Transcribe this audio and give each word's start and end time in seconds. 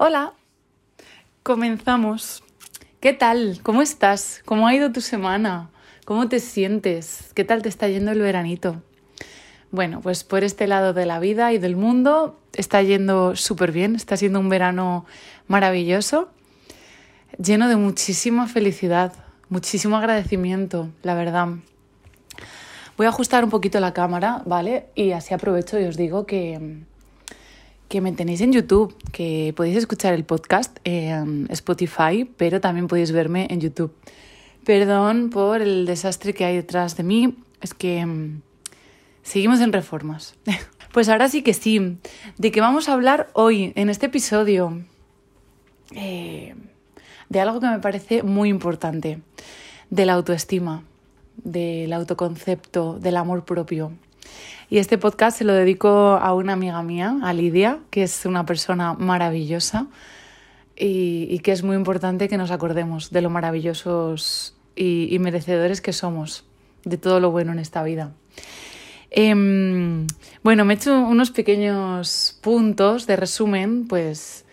Hola, 0.00 0.32
comenzamos. 1.42 2.44
¿Qué 3.00 3.12
tal? 3.12 3.58
¿Cómo 3.64 3.82
estás? 3.82 4.42
¿Cómo 4.44 4.68
ha 4.68 4.74
ido 4.76 4.92
tu 4.92 5.00
semana? 5.00 5.70
¿Cómo 6.04 6.28
te 6.28 6.38
sientes? 6.38 7.32
¿Qué 7.34 7.42
tal 7.42 7.62
te 7.62 7.68
está 7.68 7.88
yendo 7.88 8.12
el 8.12 8.20
veranito? 8.20 8.80
Bueno, 9.72 10.00
pues 10.00 10.22
por 10.22 10.44
este 10.44 10.68
lado 10.68 10.92
de 10.92 11.04
la 11.04 11.18
vida 11.18 11.52
y 11.52 11.58
del 11.58 11.74
mundo 11.74 12.38
está 12.52 12.80
yendo 12.80 13.34
súper 13.34 13.72
bien, 13.72 13.96
está 13.96 14.16
siendo 14.16 14.38
un 14.38 14.48
verano 14.48 15.04
maravilloso, 15.48 16.28
lleno 17.36 17.68
de 17.68 17.74
muchísima 17.74 18.46
felicidad, 18.46 19.12
muchísimo 19.48 19.96
agradecimiento, 19.96 20.90
la 21.02 21.14
verdad. 21.14 21.48
Voy 22.96 23.06
a 23.06 23.08
ajustar 23.08 23.42
un 23.42 23.50
poquito 23.50 23.80
la 23.80 23.94
cámara, 23.94 24.42
¿vale? 24.46 24.90
Y 24.94 25.10
así 25.10 25.34
aprovecho 25.34 25.76
y 25.80 25.86
os 25.86 25.96
digo 25.96 26.24
que, 26.24 26.84
que 27.88 28.00
me 28.00 28.12
tenéis 28.12 28.40
en 28.40 28.52
YouTube, 28.52 28.94
que 29.12 29.52
podéis 29.56 29.76
escuchar 29.76 30.14
el 30.14 30.24
podcast 30.24 30.78
en 30.84 31.46
Spotify, 31.50 32.28
pero 32.36 32.60
también 32.60 32.86
podéis 32.86 33.12
verme 33.12 33.46
en 33.50 33.60
YouTube. 33.60 33.92
Perdón 34.64 35.30
por 35.30 35.62
el 35.62 35.86
desastre 35.86 36.34
que 36.34 36.44
hay 36.44 36.56
detrás 36.56 36.96
de 36.96 37.02
mí, 37.02 37.34
es 37.62 37.72
que 37.72 38.04
mm, 38.04 38.42
seguimos 39.22 39.60
en 39.60 39.72
reformas. 39.72 40.34
Pues 40.90 41.10
ahora 41.10 41.28
sí 41.28 41.42
que 41.42 41.52
sí, 41.52 41.98
de 42.38 42.50
qué 42.50 42.62
vamos 42.62 42.88
a 42.88 42.94
hablar 42.94 43.28
hoy 43.34 43.74
en 43.76 43.90
este 43.90 44.06
episodio. 44.06 44.82
Eh, 45.94 46.54
de 47.28 47.40
algo 47.40 47.60
que 47.60 47.66
me 47.66 47.78
parece 47.78 48.22
muy 48.22 48.48
importante, 48.48 49.20
de 49.90 50.06
la 50.06 50.14
autoestima, 50.14 50.82
del 51.36 51.92
autoconcepto, 51.92 52.98
del 52.98 53.18
amor 53.18 53.44
propio. 53.44 53.92
Y 54.70 54.78
este 54.78 54.98
podcast 54.98 55.38
se 55.38 55.44
lo 55.44 55.54
dedico 55.54 55.88
a 55.88 56.34
una 56.34 56.52
amiga 56.52 56.82
mía, 56.82 57.16
a 57.22 57.32
Lidia, 57.32 57.78
que 57.90 58.02
es 58.02 58.26
una 58.26 58.44
persona 58.44 58.92
maravillosa 58.92 59.86
y, 60.76 61.38
que 61.38 61.52
es 61.52 61.62
muy 61.62 61.74
importante 61.74 62.28
que 62.28 62.36
nos 62.36 62.50
acordemos 62.50 63.10
de 63.10 63.22
lo 63.22 63.30
maravillosos 63.30 64.54
y, 64.76 65.16
merecedores 65.20 65.80
que 65.80 65.94
somos, 65.94 66.44
de 66.84 66.98
todo 66.98 67.18
lo 67.18 67.30
bueno 67.30 67.52
en 67.52 67.58
esta 67.58 67.82
vida. 67.82 68.12
Em, 69.10 70.06
bueno, 70.42 70.66
me 70.66 70.74
he 70.74 70.76
hecho 70.76 71.00
unos 71.00 71.30
pequeños 71.30 72.38
puntos 72.42 73.06
de 73.06 73.16
resumen, 73.16 73.88
pues, 73.88 74.44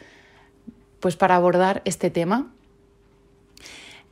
pues 1.02 1.18
para 1.18 1.36
abordar 1.36 1.82
este 1.84 2.10
tema. 2.10 2.48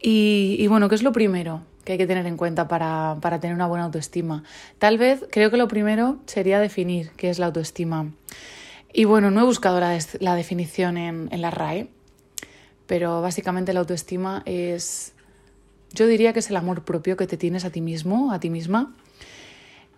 Y, 0.01 0.57
y 0.59 0.67
bueno, 0.67 0.89
¿qué 0.89 0.95
es 0.95 1.03
lo 1.03 1.13
primero? 1.13 1.61
Que 1.83 1.93
hay 1.93 1.97
que 1.97 2.07
tener 2.07 2.25
en 2.25 2.37
cuenta 2.37 2.67
para, 2.67 3.17
tener 3.39 3.55
una 3.55 3.67
buena 3.67 3.85
autoestima. 3.85 4.43
Tal 4.79 4.97
vez 4.97 5.25
creo 5.31 5.51
que 5.51 5.57
lo 5.57 5.67
primero 5.67 6.17
sería 6.25 6.59
definir 6.59 7.11
qué 7.17 7.29
es 7.29 7.39
la 7.39 7.47
autoestima. 7.47 8.11
Y 8.93 9.05
bueno, 9.05 9.31
no 9.31 9.41
he 9.41 9.43
buscado 9.43 9.79
la, 9.79 10.35
definición 10.35 10.97
en, 10.97 11.27
en 11.31 11.41
la 11.41 11.51
RAE, 11.51 11.89
pero 12.85 13.21
básicamente 13.21 13.73
la 13.73 13.79
autoestima 13.79 14.43
es, 14.45 15.13
yo 15.91 16.07
diría 16.07 16.33
que 16.33 16.39
es 16.39 16.49
el 16.49 16.57
amor 16.57 16.83
propio 16.83 17.17
que 17.17 17.27
te 17.27 17.37
tienes 17.37 17.65
a 17.65 17.71
ti 17.71 17.81
mismo, 17.81 18.31
a 18.31 18.39
ti 18.39 18.49
misma. 18.49 18.93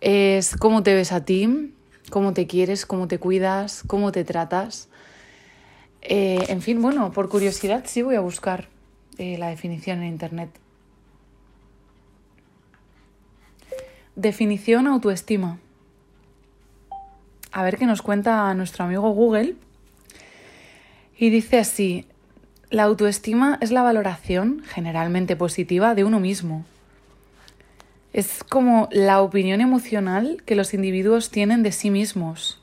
Es 0.00 0.56
cómo 0.56 0.82
te 0.82 0.94
ves 0.94 1.12
a 1.12 1.24
ti, 1.24 1.72
cómo 2.10 2.32
te 2.32 2.46
quieres, 2.46 2.86
cómo 2.86 3.08
te 3.08 3.18
cuidas, 3.18 3.82
cómo 3.86 4.12
te 4.12 4.24
tratas. 4.24 4.88
Eh, 6.02 6.44
en 6.48 6.62
fin, 6.62 6.80
bueno, 6.80 7.12
por 7.12 7.28
curiosidad 7.28 7.84
sí 7.86 8.02
voy 8.02 8.14
a 8.14 8.20
buscar 8.20 8.68
eh, 9.18 9.38
la 9.38 9.48
definición 9.48 10.02
en 10.02 10.08
Internet. 10.08 10.50
Definición 14.16 14.86
autoestima. 14.86 15.58
A 17.52 17.62
ver 17.62 17.76
qué 17.76 17.84
nos 17.84 18.00
cuenta 18.00 18.52
nuestro 18.54 18.86
amigo 18.86 19.10
Google. 19.10 19.56
Y 21.18 21.28
dice 21.28 21.58
así, 21.58 22.06
la 22.70 22.84
autoestima 22.84 23.58
es 23.60 23.72
la 23.72 23.82
valoración 23.82 24.62
generalmente 24.64 25.36
positiva 25.36 25.94
de 25.94 26.04
uno 26.04 26.18
mismo. 26.18 26.64
Es 28.14 28.42
como 28.42 28.88
la 28.90 29.20
opinión 29.20 29.60
emocional 29.60 30.42
que 30.46 30.56
los 30.56 30.72
individuos 30.72 31.30
tienen 31.30 31.62
de 31.62 31.72
sí 31.72 31.90
mismos 31.90 32.62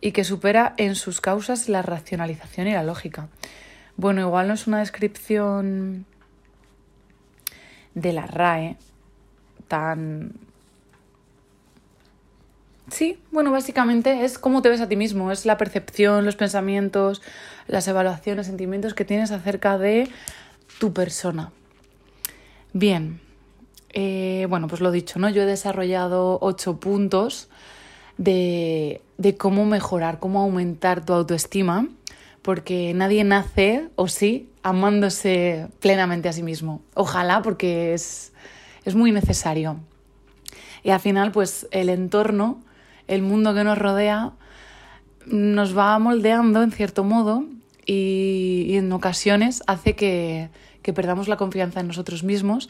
y 0.00 0.12
que 0.12 0.24
supera 0.24 0.72
en 0.78 0.94
sus 0.94 1.20
causas 1.20 1.68
la 1.68 1.82
racionalización 1.82 2.68
y 2.68 2.72
la 2.72 2.84
lógica. 2.84 3.28
Bueno, 3.98 4.22
igual 4.22 4.48
no 4.48 4.54
es 4.54 4.66
una 4.66 4.78
descripción 4.78 6.06
de 7.94 8.14
la 8.14 8.26
RAE 8.26 8.78
tan 9.68 10.48
Sí, 12.90 13.18
bueno, 13.30 13.52
básicamente 13.52 14.24
es 14.24 14.38
cómo 14.38 14.62
te 14.62 14.68
ves 14.68 14.80
a 14.80 14.88
ti 14.88 14.96
mismo, 14.96 15.30
es 15.30 15.46
la 15.46 15.56
percepción, 15.56 16.24
los 16.24 16.34
pensamientos, 16.34 17.22
las 17.68 17.86
evaluaciones, 17.86 18.46
sentimientos 18.46 18.94
que 18.94 19.04
tienes 19.04 19.30
acerca 19.30 19.78
de 19.78 20.08
tu 20.80 20.92
persona. 20.92 21.52
Bien, 22.72 23.20
eh, 23.90 24.46
bueno, 24.48 24.66
pues 24.66 24.80
lo 24.80 24.90
dicho, 24.90 25.18
¿no? 25.20 25.28
Yo 25.28 25.42
he 25.42 25.46
desarrollado 25.46 26.38
ocho 26.40 26.80
puntos 26.80 27.48
de, 28.18 29.00
de 29.18 29.36
cómo 29.36 29.66
mejorar, 29.66 30.18
cómo 30.18 30.40
aumentar 30.40 31.04
tu 31.04 31.12
autoestima, 31.12 31.88
porque 32.42 32.92
nadie 32.94 33.22
nace, 33.22 33.88
o 33.94 34.08
sí, 34.08 34.48
amándose 34.62 35.68
plenamente 35.78 36.28
a 36.28 36.32
sí 36.32 36.42
mismo. 36.42 36.82
Ojalá, 36.94 37.42
porque 37.42 37.94
es, 37.94 38.32
es 38.84 38.96
muy 38.96 39.12
necesario. 39.12 39.76
Y 40.82 40.90
al 40.90 41.00
final, 41.00 41.30
pues 41.30 41.68
el 41.70 41.88
entorno 41.88 42.62
el 43.10 43.22
mundo 43.22 43.52
que 43.54 43.64
nos 43.64 43.76
rodea 43.76 44.32
nos 45.26 45.76
va 45.76 45.98
moldeando 45.98 46.62
en 46.62 46.70
cierto 46.70 47.02
modo 47.04 47.44
y, 47.84 48.76
en 48.76 48.90
ocasiones 48.92 49.62
hace 49.66 49.96
que, 49.96 50.48
perdamos 50.94 51.28
la 51.28 51.36
confianza 51.36 51.80
en 51.80 51.86
nosotros 51.88 52.24
mismos 52.24 52.68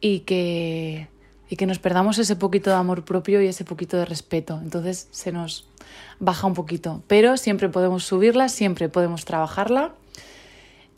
y 0.00 0.20
que, 0.20 1.08
y 1.48 1.56
que 1.56 1.66
nos 1.66 1.78
perdamos 1.78 2.18
ese 2.18 2.36
poquito 2.36 2.70
de 2.70 2.76
amor 2.76 3.04
propio 3.04 3.42
y 3.42 3.48
ese 3.48 3.64
poquito 3.64 3.98
de 3.98 4.06
respeto. 4.06 4.60
Entonces 4.62 5.08
se 5.10 5.30
nos 5.30 5.68
baja 6.20 6.46
un 6.46 6.54
poquito, 6.54 7.02
pero 7.06 7.36
siempre 7.36 7.68
podemos 7.68 8.04
subirla, 8.04 8.48
siempre 8.48 8.88
podemos 8.88 9.24
trabajarla 9.24 9.94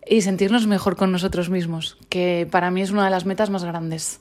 y 0.09 0.22
sentirnos 0.22 0.66
mejor 0.66 0.97
con 0.97 1.10
nosotros 1.10 1.50
mismos, 1.50 1.98
que 2.09 2.48
para 2.50 2.71
mí 2.72 2.82
es 2.82 2.91
una 2.91 3.04
de 3.04 3.10
las 3.10 3.26
metas 3.26 3.50
más 3.50 3.65
grandes 3.65 4.21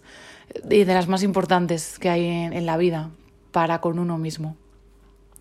y 0.70 0.84
de 0.84 0.94
las 0.94 1.08
más 1.08 1.24
importantes 1.24 1.98
que 1.98 2.10
hay 2.10 2.26
en 2.26 2.66
la 2.66 2.78
vida, 2.78 3.10
para 3.52 3.82
con 3.82 4.00
uno 4.00 4.18
mismo. 4.18 4.56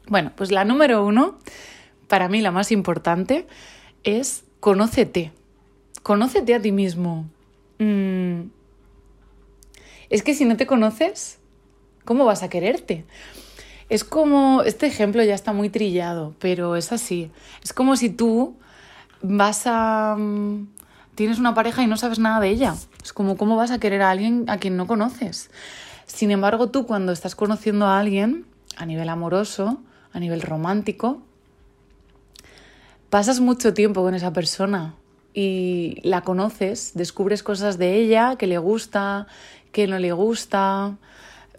Bueno, 0.06 0.32
pues 0.36 0.50
la 0.50 0.64
número 0.64 1.04
uno, 1.04 1.38
para 2.08 2.28
mí 2.28 2.40
la 2.40 2.50
más 2.50 2.72
importante, 2.72 3.46
es 4.02 4.44
conócete. 4.60 5.32
Conócete 6.02 6.54
a 6.54 6.62
ti 6.62 6.72
mismo. 6.72 7.26
Mm. 7.78 8.50
Es 10.08 10.22
que 10.22 10.34
si 10.34 10.44
no 10.44 10.56
te 10.56 10.66
conoces, 10.66 11.38
¿cómo 12.04 12.24
vas 12.24 12.42
a 12.42 12.48
quererte? 12.48 13.04
Es 13.88 14.04
como, 14.04 14.62
este 14.62 14.86
ejemplo 14.86 15.22
ya 15.22 15.34
está 15.34 15.52
muy 15.52 15.68
trillado, 15.68 16.34
pero 16.38 16.76
es 16.76 16.92
así. 16.92 17.30
Es 17.62 17.72
como 17.72 17.96
si 17.96 18.10
tú 18.10 18.56
vas 19.22 19.62
a... 19.66 20.16
Mm, 20.18 20.68
tienes 21.14 21.38
una 21.38 21.54
pareja 21.54 21.82
y 21.82 21.86
no 21.86 21.96
sabes 21.96 22.18
nada 22.18 22.40
de 22.40 22.48
ella. 22.48 22.74
Es 23.02 23.12
como, 23.12 23.36
¿cómo 23.36 23.56
vas 23.56 23.70
a 23.70 23.78
querer 23.78 24.02
a 24.02 24.10
alguien 24.10 24.44
a 24.48 24.58
quien 24.58 24.76
no 24.76 24.86
conoces? 24.86 25.50
Sin 26.12 26.32
embargo, 26.32 26.70
tú 26.70 26.86
cuando 26.86 27.12
estás 27.12 27.36
conociendo 27.36 27.86
a 27.86 27.98
alguien 27.98 28.44
a 28.76 28.84
nivel 28.84 29.08
amoroso, 29.08 29.80
a 30.12 30.18
nivel 30.18 30.42
romántico, 30.42 31.22
pasas 33.10 33.40
mucho 33.40 33.74
tiempo 33.74 34.02
con 34.02 34.14
esa 34.14 34.32
persona 34.32 34.94
y 35.34 36.00
la 36.02 36.22
conoces, 36.22 36.92
descubres 36.94 37.44
cosas 37.44 37.78
de 37.78 37.94
ella 37.94 38.34
que 38.36 38.48
le 38.48 38.58
gusta, 38.58 39.28
que 39.70 39.86
no 39.86 39.98
le 40.00 40.12
gusta, 40.12 40.96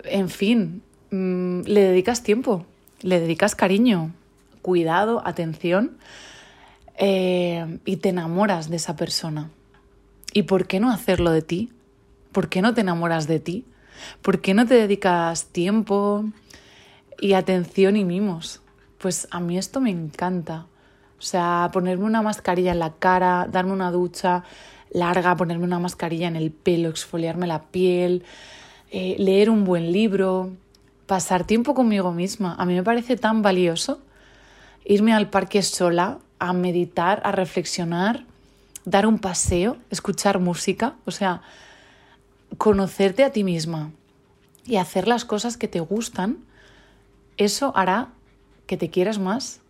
en 0.04 0.30
fin, 0.30 0.84
mm, 1.12 1.62
le 1.62 1.82
dedicas 1.82 2.22
tiempo, 2.22 2.66
le 3.02 3.22
dedicas 3.22 3.56
cariño, 3.56 4.12
cuidado, 4.62 5.22
atención 5.26 5.98
eh, 6.98 7.80
y 7.86 7.98
te 7.98 8.10
enamoras 8.10 8.70
de 8.70 8.76
esa 8.76 8.98
persona. 8.98 9.50
¿Y 10.34 10.44
por 10.44 10.68
qué 10.68 10.82
no 10.82 10.92
hacerlo 10.92 11.32
de 11.32 11.42
ti? 11.42 11.72
¿Por 12.34 12.50
qué 12.50 12.62
no 12.62 12.74
te 12.74 12.82
enamoras 12.82 13.28
de 13.28 13.40
ti? 13.40 13.66
¿Por 14.22 14.42
qué 14.42 14.54
no 14.54 14.66
te 14.66 14.76
dedicas 14.76 15.46
tiempo 15.46 16.26
y 17.20 17.34
atención 17.34 17.96
y 17.96 18.06
mimos? 18.06 18.62
Pues 18.98 19.28
a 19.32 19.40
mí 19.40 19.58
esto 19.58 19.82
me 19.82 19.90
encanta. 19.90 20.66
O 21.18 21.22
sea, 21.22 21.70
ponerme 21.72 22.06
una 22.06 22.22
mascarilla 22.22 22.72
en 22.72 22.80
la 22.80 22.94
cara, 22.94 23.48
darme 23.52 23.74
una 23.74 23.92
ducha 23.92 24.44
larga, 24.92 25.36
ponerme 25.36 25.66
una 25.66 25.80
mascarilla 25.80 26.28
en 26.28 26.36
el 26.36 26.52
pelo, 26.52 26.90
exfoliarme 26.90 27.48
la 27.48 27.64
piel, 27.64 28.24
eh, 28.92 29.16
leer 29.20 29.50
un 29.50 29.64
buen 29.64 29.92
libro, 29.92 30.52
pasar 31.06 31.46
tiempo 31.46 31.74
conmigo 31.74 32.12
misma. 32.12 32.56
A 32.58 32.66
mí 32.66 32.74
me 32.74 32.84
parece 32.84 33.18
tan 33.18 33.42
valioso 33.42 34.02
irme 34.86 35.14
al 35.14 35.30
parque 35.30 35.62
sola 35.62 36.20
a 36.40 36.54
meditar, 36.54 37.22
a 37.24 37.32
reflexionar, 37.32 38.26
dar 38.84 39.06
un 39.06 39.20
paseo, 39.20 39.78
escuchar 39.90 40.40
música. 40.40 40.96
O 41.06 41.12
sea, 41.12 41.42
conocerte 42.58 43.24
a 43.24 43.32
ti 43.32 43.44
misma 43.44 43.92
y 44.66 44.78
hacer 44.78 45.08
las 45.08 45.26
cosas 45.26 45.58
que 45.58 45.68
te 45.68 45.80
gustan, 45.80 46.38
eso 47.38 47.72
hará 47.76 48.10
que 48.68 48.78
te 48.78 48.90
quieras 48.90 49.20
más 49.20 49.62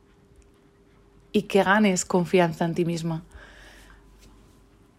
y 1.31 1.43
que 1.43 1.63
ganes 1.63 2.05
confianza 2.05 2.65
en 2.65 2.75
ti 2.75 2.85
misma. 2.85 3.23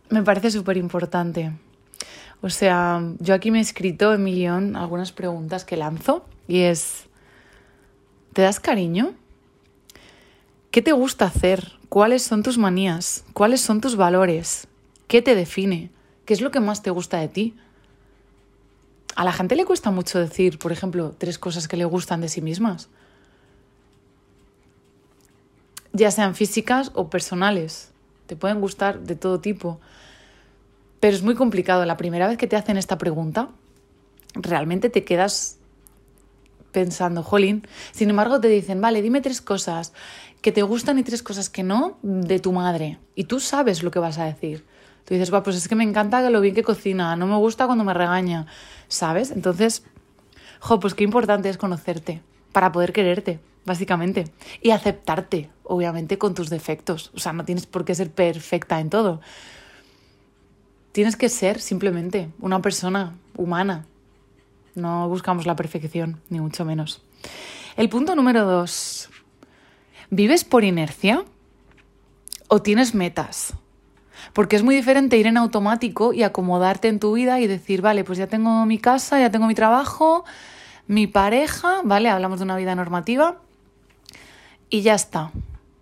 Me 0.08 0.22
parece 0.22 0.50
súper 0.50 0.76
importante. 0.76 1.52
O 2.40 2.50
sea, 2.50 3.00
yo 3.20 3.34
aquí 3.34 3.50
me 3.50 3.58
he 3.58 3.62
escrito 3.62 4.12
en 4.14 4.76
algunas 4.76 5.12
preguntas 5.12 5.64
que 5.64 5.76
lanzo 5.76 6.24
y 6.48 6.60
es, 6.60 7.04
¿te 8.32 8.42
das 8.42 8.58
cariño? 8.58 9.14
¿Qué 10.72 10.82
te 10.82 10.92
gusta 10.92 11.26
hacer? 11.26 11.72
¿Cuáles 11.88 12.22
son 12.22 12.42
tus 12.42 12.58
manías? 12.58 13.24
¿Cuáles 13.32 13.60
son 13.60 13.80
tus 13.80 13.94
valores? 13.96 14.66
¿Qué 15.06 15.22
te 15.22 15.34
define? 15.34 15.90
¿Qué 16.24 16.34
es 16.34 16.40
lo 16.40 16.50
que 16.50 16.60
más 16.60 16.82
te 16.82 16.90
gusta 16.90 17.18
de 17.18 17.28
ti? 17.28 17.56
A 19.14 19.24
la 19.24 19.32
gente 19.32 19.56
le 19.56 19.64
cuesta 19.64 19.90
mucho 19.90 20.18
decir, 20.18 20.58
por 20.58 20.72
ejemplo, 20.72 21.14
tres 21.18 21.38
cosas 21.38 21.68
que 21.68 21.76
le 21.76 21.84
gustan 21.84 22.20
de 22.20 22.28
sí 22.28 22.40
mismas. 22.40 22.88
Ya 25.92 26.10
sean 26.10 26.34
físicas 26.34 26.90
o 26.94 27.10
personales. 27.10 27.90
Te 28.26 28.36
pueden 28.36 28.60
gustar 28.60 29.00
de 29.00 29.14
todo 29.14 29.40
tipo. 29.40 29.80
Pero 31.00 31.14
es 31.14 31.22
muy 31.22 31.34
complicado. 31.34 31.84
La 31.84 31.98
primera 31.98 32.28
vez 32.28 32.38
que 32.38 32.46
te 32.46 32.56
hacen 32.56 32.78
esta 32.78 32.96
pregunta, 32.96 33.50
realmente 34.34 34.88
te 34.88 35.04
quedas 35.04 35.58
pensando, 36.72 37.22
jolín. 37.22 37.66
Sin 37.92 38.08
embargo, 38.08 38.40
te 38.40 38.48
dicen, 38.48 38.80
vale, 38.80 39.02
dime 39.02 39.20
tres 39.20 39.42
cosas 39.42 39.92
que 40.40 40.52
te 40.52 40.62
gustan 40.62 40.98
y 40.98 41.02
tres 41.02 41.22
cosas 41.22 41.50
que 41.50 41.62
no 41.62 41.98
de 42.02 42.38
tu 42.40 42.52
madre. 42.52 42.98
Y 43.14 43.24
tú 43.24 43.40
sabes 43.40 43.82
lo 43.82 43.90
que 43.90 43.98
vas 43.98 44.18
a 44.18 44.24
decir. 44.24 44.64
Tú 45.04 45.14
dices, 45.14 45.30
pues 45.30 45.56
es 45.56 45.68
que 45.68 45.74
me 45.74 45.84
encanta 45.84 46.28
lo 46.30 46.40
bien 46.40 46.54
que 46.54 46.62
cocina, 46.62 47.16
no 47.16 47.26
me 47.26 47.36
gusta 47.36 47.66
cuando 47.66 47.84
me 47.84 47.94
regaña, 47.94 48.46
¿sabes? 48.88 49.30
Entonces, 49.30 49.84
jo, 50.60 50.78
pues 50.78 50.94
qué 50.94 51.04
importante 51.04 51.48
es 51.48 51.58
conocerte 51.58 52.22
para 52.52 52.70
poder 52.70 52.92
quererte, 52.92 53.40
básicamente. 53.64 54.30
Y 54.60 54.70
aceptarte, 54.70 55.50
obviamente, 55.64 56.18
con 56.18 56.34
tus 56.34 56.50
defectos. 56.50 57.10
O 57.14 57.18
sea, 57.18 57.32
no 57.32 57.44
tienes 57.44 57.66
por 57.66 57.84
qué 57.84 57.94
ser 57.94 58.10
perfecta 58.10 58.78
en 58.78 58.90
todo. 58.90 59.20
Tienes 60.92 61.16
que 61.16 61.28
ser 61.28 61.60
simplemente 61.60 62.30
una 62.38 62.60
persona 62.62 63.16
humana. 63.36 63.86
No 64.74 65.08
buscamos 65.08 65.46
la 65.46 65.56
perfección, 65.56 66.20
ni 66.28 66.40
mucho 66.40 66.64
menos. 66.64 67.02
El 67.76 67.88
punto 67.88 68.14
número 68.14 68.44
dos. 68.44 69.08
¿Vives 70.10 70.44
por 70.44 70.62
inercia? 70.62 71.24
¿O 72.48 72.60
tienes 72.60 72.94
metas? 72.94 73.54
Porque 74.32 74.56
es 74.56 74.62
muy 74.62 74.74
diferente 74.74 75.16
ir 75.18 75.26
en 75.26 75.36
automático 75.36 76.12
y 76.12 76.22
acomodarte 76.22 76.88
en 76.88 76.98
tu 76.98 77.12
vida 77.12 77.40
y 77.40 77.46
decir, 77.46 77.82
vale, 77.82 78.04
pues 78.04 78.18
ya 78.18 78.26
tengo 78.26 78.64
mi 78.66 78.78
casa, 78.78 79.20
ya 79.20 79.30
tengo 79.30 79.46
mi 79.46 79.54
trabajo, 79.54 80.24
mi 80.86 81.06
pareja, 81.06 81.80
¿vale? 81.84 82.08
Hablamos 82.08 82.38
de 82.38 82.44
una 82.44 82.56
vida 82.56 82.74
normativa 82.74 83.38
y 84.70 84.80
ya 84.80 84.94
está. 84.94 85.30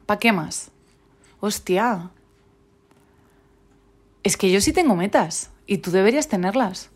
¿Para 0.06 0.18
qué 0.18 0.32
más? 0.32 0.70
Hostia. 1.38 2.10
Es 4.22 4.36
que 4.36 4.50
yo 4.50 4.60
sí 4.60 4.72
tengo 4.72 4.96
metas 4.96 5.50
y 5.66 5.78
tú 5.78 5.92
deberías 5.92 6.28
tenerlas. 6.28 6.90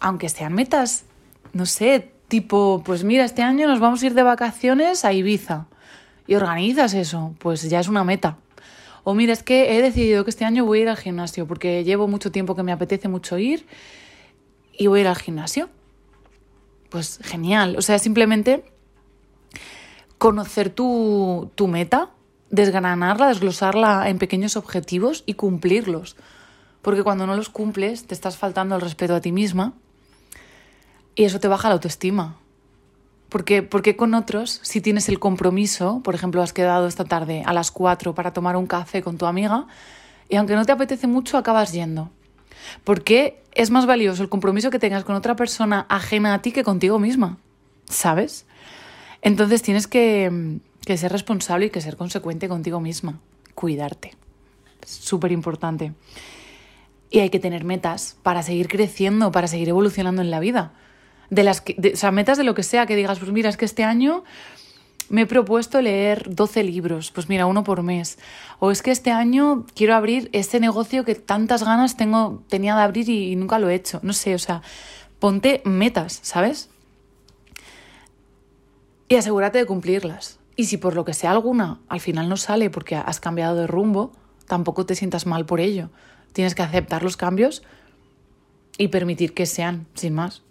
Aunque 0.00 0.28
sean 0.28 0.54
metas, 0.54 1.04
no 1.52 1.66
sé, 1.66 2.12
tipo, 2.28 2.82
pues 2.84 3.04
mira, 3.04 3.24
este 3.24 3.42
año 3.42 3.68
nos 3.68 3.80
vamos 3.80 4.02
a 4.02 4.06
ir 4.06 4.14
de 4.14 4.22
vacaciones 4.22 5.04
a 5.04 5.12
Ibiza 5.12 5.66
y 6.26 6.34
organizas 6.34 6.94
eso, 6.94 7.34
pues 7.38 7.62
ya 7.68 7.80
es 7.80 7.88
una 7.88 8.02
meta. 8.02 8.38
O 9.08 9.14
mira, 9.14 9.32
es 9.32 9.44
que 9.44 9.78
he 9.78 9.82
decidido 9.82 10.24
que 10.24 10.30
este 10.30 10.44
año 10.44 10.64
voy 10.64 10.80
a 10.80 10.82
ir 10.82 10.88
al 10.88 10.96
gimnasio 10.96 11.46
porque 11.46 11.84
llevo 11.84 12.08
mucho 12.08 12.32
tiempo 12.32 12.56
que 12.56 12.64
me 12.64 12.72
apetece 12.72 13.06
mucho 13.06 13.38
ir 13.38 13.64
y 14.76 14.88
voy 14.88 14.98
a 14.98 15.02
ir 15.02 15.06
al 15.06 15.14
gimnasio. 15.14 15.68
Pues 16.90 17.20
genial. 17.22 17.76
O 17.78 17.82
sea, 17.82 18.00
simplemente 18.00 18.64
conocer 20.18 20.70
tu, 20.70 21.52
tu 21.54 21.68
meta, 21.68 22.10
desgranarla, 22.50 23.28
desglosarla 23.28 24.08
en 24.08 24.18
pequeños 24.18 24.56
objetivos 24.56 25.22
y 25.24 25.34
cumplirlos. 25.34 26.16
Porque 26.82 27.04
cuando 27.04 27.28
no 27.28 27.36
los 27.36 27.48
cumples 27.48 28.08
te 28.08 28.14
estás 28.14 28.36
faltando 28.36 28.74
el 28.74 28.80
respeto 28.80 29.14
a 29.14 29.20
ti 29.20 29.30
misma 29.30 29.74
y 31.14 31.22
eso 31.22 31.38
te 31.38 31.46
baja 31.46 31.68
la 31.68 31.74
autoestima. 31.74 32.40
Porque, 33.28 33.62
porque 33.62 33.96
con 33.96 34.14
otros, 34.14 34.60
si 34.62 34.80
tienes 34.80 35.08
el 35.08 35.18
compromiso, 35.18 36.00
por 36.04 36.14
ejemplo, 36.14 36.42
has 36.42 36.52
quedado 36.52 36.86
esta 36.86 37.04
tarde 37.04 37.42
a 37.44 37.52
las 37.52 37.70
4 37.70 38.14
para 38.14 38.32
tomar 38.32 38.56
un 38.56 38.66
café 38.66 39.02
con 39.02 39.18
tu 39.18 39.26
amiga, 39.26 39.66
y 40.28 40.36
aunque 40.36 40.54
no 40.54 40.64
te 40.64 40.72
apetece 40.72 41.06
mucho, 41.06 41.36
acabas 41.36 41.72
yendo. 41.72 42.10
Porque 42.84 43.42
es 43.52 43.70
más 43.70 43.86
valioso 43.86 44.22
el 44.22 44.28
compromiso 44.28 44.70
que 44.70 44.78
tengas 44.78 45.04
con 45.04 45.14
otra 45.14 45.36
persona 45.36 45.86
ajena 45.88 46.34
a 46.34 46.42
ti 46.42 46.52
que 46.52 46.64
contigo 46.64 46.98
misma. 46.98 47.38
¿Sabes? 47.88 48.46
Entonces 49.22 49.62
tienes 49.62 49.86
que, 49.86 50.58
que 50.84 50.96
ser 50.96 51.12
responsable 51.12 51.66
y 51.66 51.70
que 51.70 51.80
ser 51.80 51.96
consecuente 51.96 52.48
contigo 52.48 52.80
misma. 52.80 53.20
Cuidarte. 53.54 54.14
Súper 54.84 55.32
importante. 55.32 55.92
Y 57.10 57.20
hay 57.20 57.30
que 57.30 57.38
tener 57.38 57.64
metas 57.64 58.16
para 58.22 58.42
seguir 58.42 58.68
creciendo, 58.68 59.30
para 59.30 59.46
seguir 59.46 59.68
evolucionando 59.68 60.22
en 60.22 60.30
la 60.30 60.40
vida 60.40 60.72
de 61.30 61.42
las 61.42 61.60
que, 61.60 61.92
o 61.94 61.96
sea, 61.96 62.10
metas 62.10 62.38
de 62.38 62.44
lo 62.44 62.54
que 62.54 62.62
sea, 62.62 62.86
que 62.86 62.96
digas, 62.96 63.18
pues 63.18 63.30
mira, 63.32 63.48
es 63.48 63.56
que 63.56 63.64
este 63.64 63.84
año 63.84 64.24
me 65.08 65.22
he 65.22 65.26
propuesto 65.26 65.80
leer 65.80 66.34
12 66.34 66.64
libros, 66.64 67.10
pues 67.12 67.28
mira, 67.28 67.46
uno 67.46 67.64
por 67.64 67.82
mes. 67.82 68.18
O 68.58 68.70
es 68.70 68.82
que 68.82 68.90
este 68.90 69.10
año 69.10 69.66
quiero 69.74 69.94
abrir 69.94 70.28
este 70.32 70.60
negocio 70.60 71.04
que 71.04 71.14
tantas 71.14 71.62
ganas 71.62 71.96
tengo, 71.96 72.42
tenía 72.48 72.74
de 72.74 72.82
abrir 72.82 73.08
y, 73.08 73.32
y 73.32 73.36
nunca 73.36 73.58
lo 73.58 73.68
he 73.68 73.74
hecho. 73.74 74.00
No 74.02 74.12
sé, 74.12 74.34
o 74.34 74.38
sea, 74.38 74.62
ponte 75.18 75.62
metas, 75.64 76.18
¿sabes? 76.22 76.70
Y 79.08 79.14
asegúrate 79.14 79.58
de 79.58 79.66
cumplirlas. 79.66 80.38
Y 80.56 80.64
si 80.64 80.78
por 80.78 80.94
lo 80.94 81.04
que 81.04 81.14
sea 81.14 81.30
alguna 81.30 81.80
al 81.88 82.00
final 82.00 82.28
no 82.28 82.36
sale 82.36 82.70
porque 82.70 82.96
has 82.96 83.20
cambiado 83.20 83.56
de 83.56 83.66
rumbo, 83.66 84.12
tampoco 84.46 84.86
te 84.86 84.94
sientas 84.94 85.26
mal 85.26 85.46
por 85.46 85.60
ello. 85.60 85.90
Tienes 86.32 86.54
que 86.54 86.62
aceptar 86.62 87.02
los 87.02 87.16
cambios 87.16 87.62
y 88.78 88.88
permitir 88.88 89.34
que 89.34 89.46
sean, 89.46 89.86
sin 89.94 90.14
más. 90.14 90.42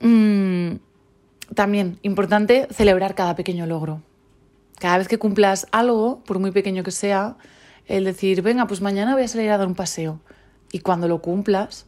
Mm, 0.00 0.76
también, 1.54 1.98
importante 2.02 2.68
celebrar 2.70 3.14
cada 3.14 3.36
pequeño 3.36 3.66
logro. 3.66 4.02
Cada 4.78 4.98
vez 4.98 5.08
que 5.08 5.18
cumplas 5.18 5.66
algo, 5.72 6.22
por 6.26 6.38
muy 6.38 6.50
pequeño 6.50 6.82
que 6.82 6.90
sea, 6.90 7.36
el 7.86 8.04
decir, 8.04 8.42
venga, 8.42 8.66
pues 8.66 8.80
mañana 8.80 9.14
voy 9.14 9.22
a 9.22 9.28
salir 9.28 9.50
a 9.50 9.58
dar 9.58 9.66
un 9.66 9.74
paseo. 9.74 10.20
Y 10.72 10.80
cuando 10.80 11.08
lo 11.08 11.22
cumplas, 11.22 11.86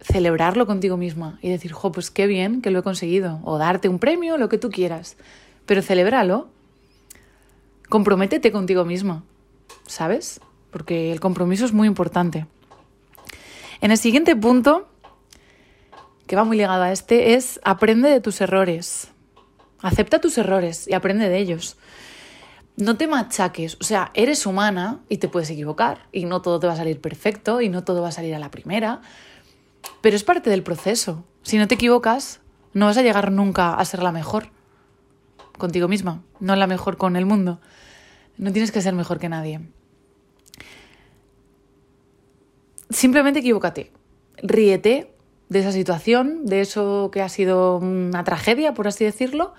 celebrarlo 0.00 0.66
contigo 0.66 0.96
misma 0.96 1.38
y 1.42 1.50
decir, 1.50 1.72
jo, 1.72 1.90
pues 1.92 2.10
qué 2.10 2.26
bien 2.26 2.62
que 2.62 2.70
lo 2.70 2.78
he 2.78 2.82
conseguido. 2.82 3.40
O 3.44 3.58
darte 3.58 3.88
un 3.88 3.98
premio, 3.98 4.38
lo 4.38 4.48
que 4.48 4.58
tú 4.58 4.70
quieras. 4.70 5.16
Pero 5.66 5.82
celébralo. 5.82 6.48
Comprométete 7.88 8.50
contigo 8.50 8.84
misma, 8.84 9.24
¿sabes? 9.86 10.40
Porque 10.70 11.12
el 11.12 11.20
compromiso 11.20 11.64
es 11.64 11.72
muy 11.72 11.86
importante. 11.86 12.46
En 13.80 13.90
el 13.90 13.98
siguiente 13.98 14.34
punto 14.34 14.88
que 16.26 16.36
va 16.36 16.44
muy 16.44 16.56
ligado 16.56 16.82
a 16.82 16.92
este, 16.92 17.34
es 17.34 17.60
aprende 17.64 18.08
de 18.08 18.20
tus 18.20 18.40
errores. 18.40 19.08
Acepta 19.80 20.20
tus 20.20 20.38
errores 20.38 20.88
y 20.88 20.94
aprende 20.94 21.28
de 21.28 21.38
ellos. 21.38 21.76
No 22.76 22.96
te 22.96 23.06
machaques, 23.06 23.76
o 23.80 23.84
sea, 23.84 24.10
eres 24.14 24.46
humana 24.46 25.00
y 25.08 25.18
te 25.18 25.28
puedes 25.28 25.50
equivocar 25.50 26.08
y 26.10 26.24
no 26.24 26.42
todo 26.42 26.58
te 26.58 26.66
va 26.66 26.72
a 26.72 26.76
salir 26.76 27.00
perfecto 27.00 27.60
y 27.60 27.68
no 27.68 27.84
todo 27.84 28.02
va 28.02 28.08
a 28.08 28.12
salir 28.12 28.34
a 28.34 28.38
la 28.38 28.50
primera, 28.50 29.00
pero 30.00 30.16
es 30.16 30.24
parte 30.24 30.50
del 30.50 30.62
proceso. 30.62 31.24
Si 31.42 31.56
no 31.56 31.68
te 31.68 31.76
equivocas, 31.76 32.40
no 32.72 32.86
vas 32.86 32.96
a 32.96 33.02
llegar 33.02 33.30
nunca 33.30 33.74
a 33.74 33.84
ser 33.84 34.02
la 34.02 34.10
mejor 34.10 34.50
contigo 35.56 35.86
misma, 35.86 36.22
no 36.40 36.56
la 36.56 36.66
mejor 36.66 36.96
con 36.96 37.14
el 37.14 37.26
mundo. 37.26 37.60
No 38.36 38.50
tienes 38.52 38.72
que 38.72 38.82
ser 38.82 38.94
mejor 38.94 39.20
que 39.20 39.28
nadie. 39.28 39.60
Simplemente 42.90 43.38
equivócate, 43.38 43.92
ríete 44.38 45.13
de 45.48 45.58
esa 45.60 45.72
situación, 45.72 46.46
de 46.46 46.60
eso 46.60 47.10
que 47.12 47.22
ha 47.22 47.28
sido 47.28 47.78
una 47.78 48.24
tragedia, 48.24 48.74
por 48.74 48.88
así 48.88 49.04
decirlo, 49.04 49.54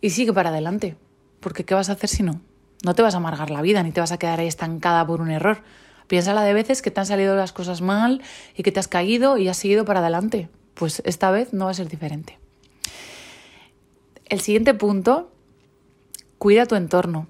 y 0.00 0.10
sigue 0.10 0.32
para 0.32 0.50
adelante. 0.50 0.96
Porque 1.40 1.64
¿qué 1.64 1.74
vas 1.74 1.88
a 1.88 1.92
hacer 1.92 2.08
si 2.08 2.22
no? 2.22 2.40
No 2.84 2.94
te 2.94 3.02
vas 3.02 3.14
a 3.14 3.18
amargar 3.18 3.50
la 3.50 3.62
vida, 3.62 3.82
ni 3.82 3.92
te 3.92 4.00
vas 4.00 4.12
a 4.12 4.18
quedar 4.18 4.40
ahí 4.40 4.46
estancada 4.46 5.06
por 5.06 5.20
un 5.20 5.30
error. 5.30 5.62
Piénsala 6.06 6.42
de 6.42 6.54
veces 6.54 6.82
que 6.82 6.90
te 6.90 7.00
han 7.00 7.06
salido 7.06 7.36
las 7.36 7.52
cosas 7.52 7.82
mal 7.82 8.22
y 8.56 8.62
que 8.62 8.72
te 8.72 8.80
has 8.80 8.88
caído 8.88 9.38
y 9.38 9.48
has 9.48 9.58
seguido 9.58 9.84
para 9.84 10.00
adelante. 10.00 10.48
Pues 10.74 11.02
esta 11.04 11.30
vez 11.30 11.52
no 11.52 11.66
va 11.66 11.70
a 11.70 11.74
ser 11.74 11.88
diferente. 11.88 12.38
El 14.26 14.40
siguiente 14.40 14.74
punto, 14.74 15.30
cuida 16.38 16.66
tu 16.66 16.74
entorno. 16.74 17.26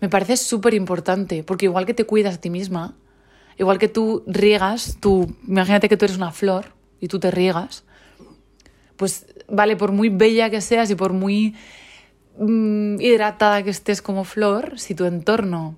Me 0.00 0.08
parece 0.08 0.36
súper 0.36 0.74
importante, 0.74 1.42
porque 1.42 1.66
igual 1.66 1.86
que 1.86 1.94
te 1.94 2.04
cuidas 2.04 2.36
a 2.36 2.40
ti 2.40 2.50
misma, 2.50 2.96
Igual 3.58 3.78
que 3.78 3.88
tú 3.88 4.22
riegas, 4.26 4.98
tú, 5.00 5.34
imagínate 5.46 5.88
que 5.88 5.96
tú 5.96 6.04
eres 6.04 6.16
una 6.16 6.30
flor 6.30 6.72
y 7.00 7.08
tú 7.08 7.18
te 7.18 7.30
riegas, 7.30 7.84
pues 8.96 9.26
vale, 9.48 9.76
por 9.76 9.92
muy 9.92 10.08
bella 10.08 10.48
que 10.50 10.60
seas 10.60 10.90
y 10.90 10.94
por 10.94 11.12
muy 11.12 11.56
mm, 12.38 13.00
hidratada 13.00 13.62
que 13.62 13.70
estés 13.70 14.00
como 14.00 14.24
flor, 14.24 14.78
si 14.78 14.94
tu 14.94 15.04
entorno 15.04 15.76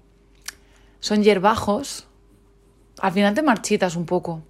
son 1.01 1.23
hierbajos, 1.23 2.07
al 3.01 3.13
final 3.13 3.35
te 3.35 3.43
marchitas 3.43 3.97
un 3.97 4.05
poco. 4.05 4.43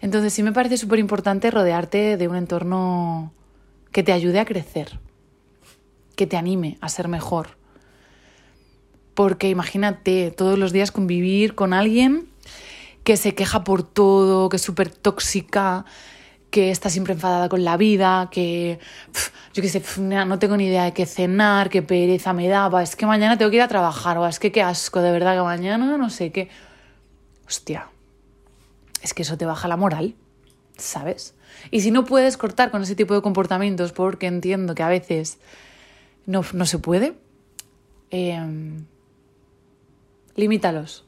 Entonces 0.00 0.32
sí 0.32 0.42
me 0.42 0.52
parece 0.52 0.76
súper 0.76 0.98
importante 0.98 1.50
rodearte 1.50 2.16
de 2.16 2.28
un 2.28 2.34
entorno 2.34 3.32
que 3.92 4.02
te 4.02 4.12
ayude 4.12 4.40
a 4.40 4.44
crecer. 4.44 4.98
que 6.14 6.26
te 6.26 6.36
anime 6.36 6.76
a 6.82 6.90
ser 6.90 7.08
mejor. 7.08 7.56
Porque 9.14 9.48
imagínate 9.48 10.30
todos 10.30 10.58
los 10.58 10.70
días 10.70 10.92
convivir 10.92 11.54
con 11.54 11.72
alguien 11.72 12.28
que 13.04 13.16
se 13.16 13.34
queja 13.34 13.64
por 13.64 13.82
todo, 13.82 14.48
que 14.48 14.56
es 14.56 14.62
súper 14.62 14.90
tóxica, 14.90 15.84
que 16.50 16.70
está 16.70 16.90
siempre 16.90 17.14
enfadada 17.14 17.48
con 17.48 17.64
la 17.64 17.76
vida, 17.76 18.28
que 18.30 18.78
yo 19.54 19.62
qué 19.62 19.68
sé, 19.68 19.82
no 19.98 20.38
tengo 20.38 20.56
ni 20.56 20.66
idea 20.66 20.84
de 20.84 20.92
qué 20.92 21.06
cenar, 21.06 21.70
qué 21.70 21.82
pereza 21.82 22.32
me 22.32 22.46
daba, 22.46 22.82
es 22.82 22.94
que 22.94 23.06
mañana 23.06 23.38
tengo 23.38 23.50
que 23.50 23.56
ir 23.56 23.62
a 23.62 23.68
trabajar, 23.68 24.18
o 24.18 24.26
es 24.26 24.38
que 24.38 24.52
qué 24.52 24.62
asco, 24.62 25.00
de 25.00 25.10
verdad 25.10 25.34
que 25.34 25.42
mañana 25.42 25.96
no 25.96 26.10
sé 26.10 26.30
qué. 26.30 26.48
Hostia, 27.46 27.88
es 29.02 29.14
que 29.14 29.22
eso 29.22 29.36
te 29.36 29.46
baja 29.46 29.66
la 29.66 29.76
moral, 29.76 30.14
¿sabes? 30.76 31.34
Y 31.70 31.80
si 31.80 31.90
no 31.90 32.04
puedes 32.04 32.36
cortar 32.36 32.70
con 32.70 32.82
ese 32.82 32.94
tipo 32.94 33.14
de 33.14 33.22
comportamientos, 33.22 33.92
porque 33.92 34.26
entiendo 34.26 34.74
que 34.74 34.82
a 34.82 34.88
veces 34.88 35.38
no, 36.26 36.44
no 36.52 36.66
se 36.66 36.78
puede, 36.78 37.14
eh, 38.10 38.38
limítalos 40.36 41.06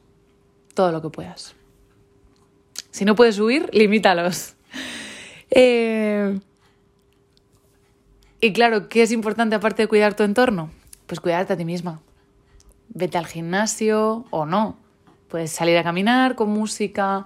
todo 0.73 0.91
lo 0.91 1.01
que 1.03 1.09
puedas. 1.09 1.55
Si 2.95 3.03
no 3.03 3.13
puedes 3.13 3.37
huir, 3.39 3.69
limítalos. 3.73 4.55
Eh, 5.51 6.39
y 8.39 8.53
claro, 8.53 8.87
¿qué 8.87 9.03
es 9.03 9.11
importante 9.11 9.53
aparte 9.53 9.81
de 9.81 9.89
cuidar 9.89 10.13
tu 10.13 10.23
entorno? 10.23 10.71
Pues 11.05 11.19
cuidarte 11.19 11.51
a 11.51 11.57
ti 11.57 11.65
misma. 11.65 11.99
Vete 12.87 13.17
al 13.17 13.25
gimnasio 13.25 14.23
o 14.29 14.45
no. 14.45 14.77
Puedes 15.27 15.51
salir 15.51 15.77
a 15.77 15.83
caminar 15.83 16.35
con 16.35 16.49
música. 16.51 17.25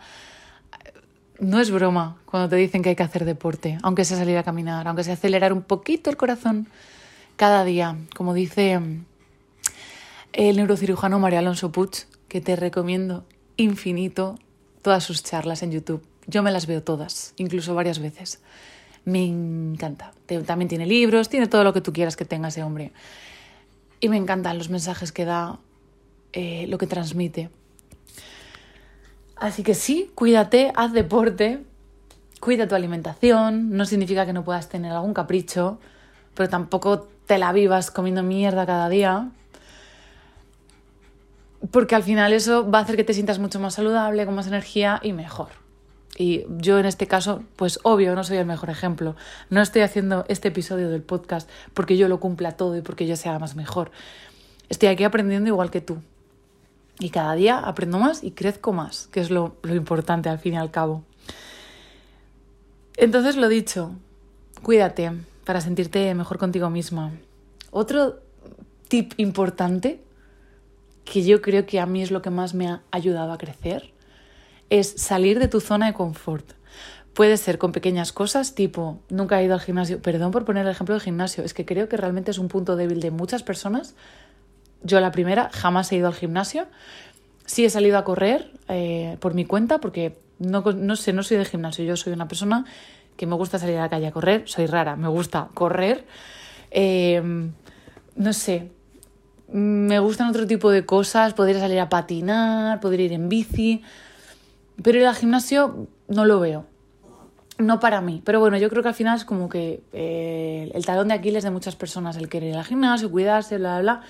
No 1.40 1.60
es 1.60 1.70
broma 1.70 2.18
cuando 2.26 2.50
te 2.50 2.56
dicen 2.56 2.82
que 2.82 2.90
hay 2.90 2.96
que 2.96 3.04
hacer 3.04 3.24
deporte, 3.24 3.78
aunque 3.84 4.06
sea 4.06 4.18
salir 4.18 4.40
a 4.40 4.44
caminar, 4.44 4.88
aunque 4.88 5.04
sea 5.04 5.14
acelerar 5.14 5.54
un 5.54 5.62
poquito 5.62 6.10
el 6.10 6.18
corazón 6.18 6.68
cada 7.36 7.64
día, 7.64 7.96
como 8.16 8.34
dice 8.34 8.80
el 10.34 10.58
neurocirujano 10.58 11.20
María 11.20 11.40
Alonso 11.40 11.72
Puig, 11.72 12.08
que 12.28 12.42
te 12.42 12.56
recomiendo 12.56 13.24
infinito 13.56 14.40
todas 14.82 15.04
sus 15.04 15.24
charlas 15.24 15.64
en 15.64 15.72
YouTube. 15.72 16.06
Yo 16.28 16.44
me 16.44 16.52
las 16.52 16.68
veo 16.68 16.84
todas, 16.84 17.34
incluso 17.38 17.74
varias 17.74 18.00
veces. 18.00 18.42
Me 19.06 19.26
encanta. 19.26 20.12
También 20.46 20.70
tiene 20.70 20.86
libros, 20.86 21.30
tiene 21.30 21.48
todo 21.48 21.64
lo 21.64 21.74
que 21.74 21.82
tú 21.82 21.94
quieras 21.94 22.16
que 22.16 22.26
tenga 22.26 22.50
ese 22.50 22.64
hombre. 22.64 22.92
Y 24.00 24.10
me 24.10 24.18
encantan 24.18 24.58
los 24.58 24.70
mensajes 24.70 25.12
que 25.12 25.26
da, 25.26 25.60
eh, 26.34 26.66
lo 26.68 26.78
que 26.78 26.88
transmite. 26.88 27.50
Así 29.36 29.64
que 29.64 29.74
sí, 29.74 30.12
cuídate, 30.16 30.72
haz 30.76 30.94
deporte, 30.94 31.64
cuida 32.40 32.68
tu 32.68 32.76
alimentación. 32.76 33.72
No 33.72 33.86
significa 33.86 34.26
que 34.26 34.34
no 34.34 34.44
puedas 34.44 34.70
tener 34.70 34.92
algún 34.92 35.14
capricho, 35.14 35.80
pero 36.36 36.50
tampoco 36.50 37.08
te 37.26 37.38
la 37.38 37.52
vivas 37.54 37.90
comiendo 37.90 38.22
mierda 38.22 38.66
cada 38.66 38.90
día 38.90 39.32
porque 41.72 41.96
al 41.96 42.04
final 42.04 42.34
eso 42.34 42.70
va 42.70 42.80
a 42.80 42.82
hacer 42.84 42.96
que 42.96 43.04
te 43.04 43.13
sientas 43.13 43.39
mucho 43.39 43.60
más 43.60 43.75
saludable, 43.75 44.25
con 44.25 44.36
más 44.36 44.48
energía 44.48 45.00
y 45.04 45.13
mejor. 45.13 45.50
Y 46.18 46.46
yo 46.58 46.80
en 46.80 46.86
este 46.86 47.08
caso, 47.08 47.44
pues 47.56 47.80
obvio, 47.84 48.13
no 48.16 48.24
soy 48.24 48.38
el 48.38 48.46
mejor 48.46 48.70
ejemplo. 48.70 49.16
No 49.50 49.62
estoy 49.62 49.84
haciendo 49.84 50.25
este 50.28 50.50
episodio 50.50 50.89
del 50.89 51.01
podcast 51.01 51.50
porque 51.74 51.98
yo 51.98 52.08
lo 52.08 52.20
cumpla 52.20 52.54
todo 52.54 52.75
y 52.78 52.82
porque 52.82 53.08
yo 53.08 53.16
sea 53.16 53.39
más 53.39 53.56
mejor. 53.56 53.92
Estoy 54.68 54.89
aquí 54.89 55.04
aprendiendo 55.04 55.48
igual 55.48 55.72
que 55.72 55.82
tú. 55.82 56.01
Y 57.00 57.12
cada 57.12 57.34
día 57.36 57.58
aprendo 57.60 58.00
más 58.00 58.24
y 58.24 58.32
crezco 58.32 58.74
más, 58.74 59.08
que 59.08 59.22
es 59.22 59.30
lo, 59.30 59.56
lo 59.63 59.75
importante 59.75 60.28
al 60.28 60.39
fin 60.39 60.56
y 60.56 60.58
al 60.58 60.72
cabo. 60.72 61.04
Entonces, 62.98 63.38
lo 63.38 63.48
dicho, 63.48 63.92
cuídate 64.62 65.12
para 65.46 65.62
sentirte 65.62 66.13
mejor 66.16 66.38
contigo 66.38 66.70
misma. 66.70 67.13
Otro 67.72 68.20
tip 68.89 69.13
importante 69.16 70.01
que 71.12 71.24
yo 71.24 71.42
creo 71.42 71.66
que 71.66 71.80
a 71.80 71.86
mí 71.88 72.04
es 72.04 72.12
lo 72.12 72.22
que 72.22 72.30
más 72.30 72.54
me 72.54 72.68
ha 72.68 72.82
ayudado 72.92 73.32
a 73.32 73.38
crecer, 73.39 73.92
es 74.70 74.89
salir 74.89 75.39
de 75.39 75.48
tu 75.48 75.60
zona 75.60 75.88
de 75.88 75.94
confort. 75.94 76.51
Puede 77.13 77.38
ser 77.38 77.58
con 77.58 77.72
pequeñas 77.72 78.13
cosas, 78.13 78.54
tipo, 78.54 79.01
nunca 79.10 79.42
he 79.42 79.46
ido 79.46 79.56
al 79.56 79.60
gimnasio. 79.60 80.00
Perdón 80.01 80.32
por 80.32 80.46
poner 80.46 80.66
el 80.66 80.72
ejemplo 80.72 80.94
del 80.94 81.01
gimnasio, 81.01 81.44
es 81.44 81.56
que 81.56 81.66
creo 81.66 81.89
que 81.89 81.98
realmente 81.98 82.30
es 82.30 82.38
un 82.38 82.48
punto 82.48 82.75
débil 82.75 83.01
de 83.01 83.10
muchas 83.10 83.42
personas. 83.42 83.96
Yo 84.84 85.00
la 85.00 85.12
primera, 85.12 85.50
jamás 85.51 85.92
he 85.92 85.96
ido 85.96 86.08
al 86.08 86.13
gimnasio. 86.13 86.68
Sí 87.46 87.66
he 87.66 87.70
salido 87.72 87.98
a 87.98 88.04
correr 88.04 88.51
eh, 88.68 89.18
por 89.20 89.34
mi 89.34 89.46
cuenta, 89.46 89.80
porque 89.80 90.20
no, 90.38 90.62
no 90.62 90.96
sé, 90.96 91.12
no 91.12 91.24
soy 91.24 91.38
de 91.38 91.46
gimnasio. 91.46 91.84
Yo 91.84 91.98
soy 91.98 92.13
una 92.13 92.28
persona 92.28 92.66
que 93.18 93.25
me 93.25 93.36
gusta 93.36 93.58
salir 93.58 93.78
a 93.78 93.82
la 93.82 93.89
calle 93.89 94.06
a 94.06 94.12
correr. 94.12 94.44
Soy 94.46 94.68
rara, 94.68 94.96
me 94.96 95.08
gusta 95.08 95.50
correr. 95.56 96.06
Eh, 96.70 97.50
no 98.16 98.34
sé, 98.34 98.70
me 99.51 100.00
gustan 100.00 100.29
otro 100.29 100.46
tipo 100.46 100.70
de 100.70 100.86
cosas, 100.86 101.34
poder 101.34 101.60
salir 101.60 101.79
a 101.79 101.89
patinar, 101.89 102.79
poder 102.79 103.00
ir 103.00 103.13
en 103.13 103.29
bici, 103.29 103.82
pero 104.84 105.00
ir 105.00 105.06
al 105.06 105.15
gimnasio 105.15 105.88
no 106.08 106.25
lo 106.25 106.39
veo. 106.39 106.65
No 107.58 107.82
para 107.82 108.00
mí, 108.00 108.22
pero 108.24 108.39
bueno, 108.39 108.58
yo 108.58 108.70
creo 108.70 108.82
que 108.84 108.89
al 108.89 108.96
final 108.96 109.18
es 109.18 109.25
como 109.25 109.50
que 109.50 109.84
eh, 109.91 110.72
el 110.74 110.86
talón 110.86 111.10
de 111.10 111.15
Aquiles 111.15 111.44
de 111.44 111.51
muchas 111.51 111.75
personas, 111.75 112.15
el 112.15 112.29
querer 112.29 112.51
ir 112.51 112.56
al 112.56 112.63
gimnasio, 112.63 113.12
cuidarse, 113.12 113.58
bla, 113.58 113.79
bla, 113.79 113.82
bla. 113.82 114.01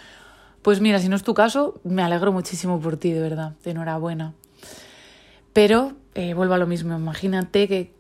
Pues 0.62 0.81
mira, 0.81 1.00
si 1.00 1.10
no 1.10 1.15
es 1.15 1.24
tu 1.24 1.34
caso, 1.34 1.79
me 1.84 2.03
alegro 2.03 2.31
muchísimo 2.31 2.79
por 2.79 2.98
ti, 2.98 3.12
de 3.12 3.22
verdad, 3.22 3.53
de 3.63 3.72
enhorabuena. 3.72 4.34
Pero 5.53 5.93
eh, 6.13 6.36
vuelvo 6.36 6.53
a 6.53 6.58
lo 6.58 6.67
mismo, 6.67 6.96
imagínate 6.96 7.67
que 7.67 7.93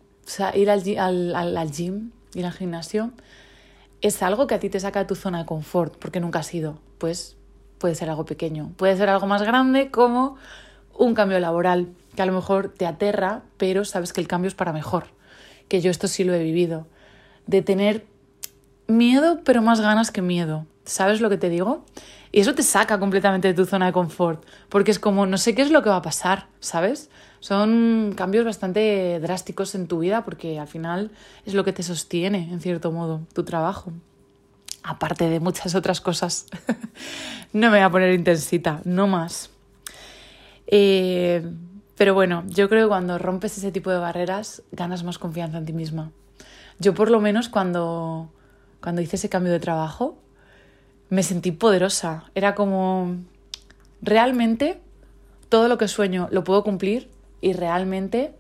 ir 0.53 0.69
al, 0.69 1.35
al, 1.35 1.57
al 1.57 1.71
gym, 1.71 2.11
ir 2.35 2.45
al 2.45 2.53
gimnasio, 2.53 3.11
es 4.01 4.21
algo 4.21 4.45
que 4.45 4.55
a 4.55 4.59
ti 4.59 4.69
te 4.69 4.79
saca 4.79 4.99
de 4.99 5.05
tu 5.05 5.15
zona 5.15 5.39
de 5.39 5.45
confort, 5.45 5.97
porque 5.97 6.19
nunca 6.19 6.39
has 6.39 6.53
ido. 6.53 6.77
Pues 6.99 7.35
puede 7.79 7.95
ser 7.95 8.09
algo 8.09 8.25
pequeño, 8.25 8.71
puede 8.77 8.95
ser 8.95 9.09
algo 9.09 9.25
más 9.25 9.41
grande 9.41 9.89
como 9.89 10.35
un 10.95 11.15
cambio 11.15 11.39
laboral, 11.39 11.87
que 12.15 12.21
a 12.21 12.25
lo 12.25 12.33
mejor 12.33 12.73
te 12.77 12.85
aterra, 12.85 13.41
pero 13.57 13.85
sabes 13.85 14.13
que 14.13 14.21
el 14.21 14.27
cambio 14.27 14.49
es 14.49 14.53
para 14.53 14.73
mejor. 14.73 15.05
Que 15.67 15.81
yo 15.81 15.89
esto 15.89 16.07
sí 16.07 16.23
lo 16.23 16.33
he 16.33 16.43
vivido. 16.43 16.87
De 17.47 17.61
tener 17.61 18.05
miedo, 18.87 19.39
pero 19.45 19.61
más 19.61 19.79
ganas 19.81 20.11
que 20.11 20.21
miedo. 20.21 20.65
¿Sabes 20.83 21.21
lo 21.21 21.29
que 21.29 21.37
te 21.37 21.49
digo? 21.49 21.85
Y 22.31 22.41
eso 22.41 22.53
te 22.53 22.63
saca 22.63 22.99
completamente 22.99 23.47
de 23.47 23.53
tu 23.53 23.65
zona 23.65 23.87
de 23.87 23.93
confort, 23.93 24.45
porque 24.67 24.91
es 24.91 24.99
como, 24.99 25.25
no 25.25 25.37
sé 25.37 25.55
qué 25.55 25.61
es 25.61 25.71
lo 25.71 25.81
que 25.81 25.89
va 25.89 25.97
a 25.97 26.01
pasar, 26.01 26.47
¿sabes? 26.59 27.09
Son 27.39 28.13
cambios 28.15 28.45
bastante 28.45 29.19
drásticos 29.19 29.73
en 29.73 29.87
tu 29.87 29.99
vida, 29.99 30.25
porque 30.25 30.59
al 30.59 30.67
final 30.67 31.11
es 31.45 31.53
lo 31.53 31.63
que 31.63 31.73
te 31.73 31.81
sostiene, 31.81 32.51
en 32.51 32.59
cierto 32.59 32.91
modo, 32.91 33.21
tu 33.33 33.43
trabajo. 33.43 33.93
Aparte 34.89 35.29
de 35.29 35.39
muchas 35.39 35.75
otras 35.75 36.01
cosas. 36.01 36.47
no 37.53 37.69
me 37.69 37.77
voy 37.77 37.85
a 37.85 37.91
poner 37.91 38.11
intensita, 38.11 38.81
no 38.85 39.05
más. 39.05 39.51
Eh, 40.65 41.47
pero 41.95 42.15
bueno, 42.15 42.43
yo 42.47 42.67
creo 42.69 42.85
que 42.85 42.89
cuando 42.89 43.19
rompes 43.19 43.55
ese 43.59 43.71
tipo 43.71 43.91
de 43.91 43.99
barreras, 43.99 44.63
ganas 44.71 45.03
más 45.03 45.19
confianza 45.19 45.59
en 45.59 45.65
ti 45.65 45.73
misma. 45.73 46.11
Yo 46.79 46.95
por 46.95 47.11
lo 47.11 47.21
menos 47.21 47.49
cuando, 47.49 48.31
cuando 48.81 49.01
hice 49.01 49.17
ese 49.17 49.29
cambio 49.29 49.51
de 49.51 49.59
trabajo, 49.59 50.17
me 51.09 51.21
sentí 51.21 51.51
poderosa. 51.51 52.23
Era 52.33 52.55
como, 52.55 53.15
realmente 54.01 54.81
todo 55.49 55.67
lo 55.67 55.77
que 55.77 55.87
sueño 55.87 56.29
lo 56.31 56.43
puedo 56.43 56.63
cumplir 56.63 57.11
y 57.41 57.53
realmente 57.53 58.33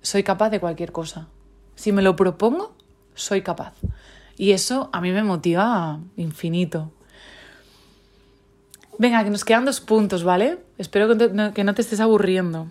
soy 0.00 0.22
capaz 0.22 0.50
de 0.50 0.60
cualquier 0.60 0.92
cosa. 0.92 1.26
Si 1.74 1.90
me 1.90 2.02
lo 2.02 2.14
propongo, 2.14 2.72
soy 3.14 3.42
capaz. 3.42 3.74
Y 4.40 4.52
eso 4.52 4.88
a 4.94 5.02
mí 5.02 5.12
me 5.12 5.22
motiva 5.22 6.00
infinito. 6.16 6.90
Venga, 8.96 9.22
que 9.22 9.28
nos 9.28 9.44
quedan 9.44 9.66
dos 9.66 9.82
puntos, 9.82 10.24
¿vale? 10.24 10.60
Espero 10.78 11.14
que 11.52 11.62
no 11.62 11.74
te 11.74 11.82
estés 11.82 12.00
aburriendo. 12.00 12.68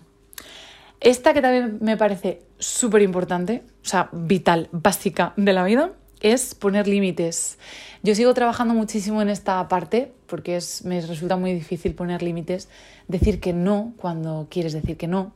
Esta 0.98 1.32
que 1.32 1.40
también 1.40 1.78
me 1.80 1.96
parece 1.96 2.42
súper 2.58 3.02
importante, 3.02 3.62
o 3.84 3.88
sea, 3.88 4.08
vital, 4.10 4.68
básica 4.72 5.32
de 5.36 5.52
la 5.52 5.62
vida, 5.62 5.92
es 6.18 6.56
poner 6.56 6.88
límites. 6.88 7.56
Yo 8.02 8.16
sigo 8.16 8.34
trabajando 8.34 8.74
muchísimo 8.74 9.22
en 9.22 9.28
esta 9.28 9.68
parte 9.68 10.12
porque 10.26 10.56
es, 10.56 10.84
me 10.84 11.00
resulta 11.00 11.36
muy 11.36 11.54
difícil 11.54 11.94
poner 11.94 12.20
límites, 12.20 12.68
decir 13.06 13.38
que 13.38 13.52
no 13.52 13.92
cuando 13.96 14.48
quieres 14.50 14.72
decir 14.72 14.96
que 14.96 15.06
no. 15.06 15.32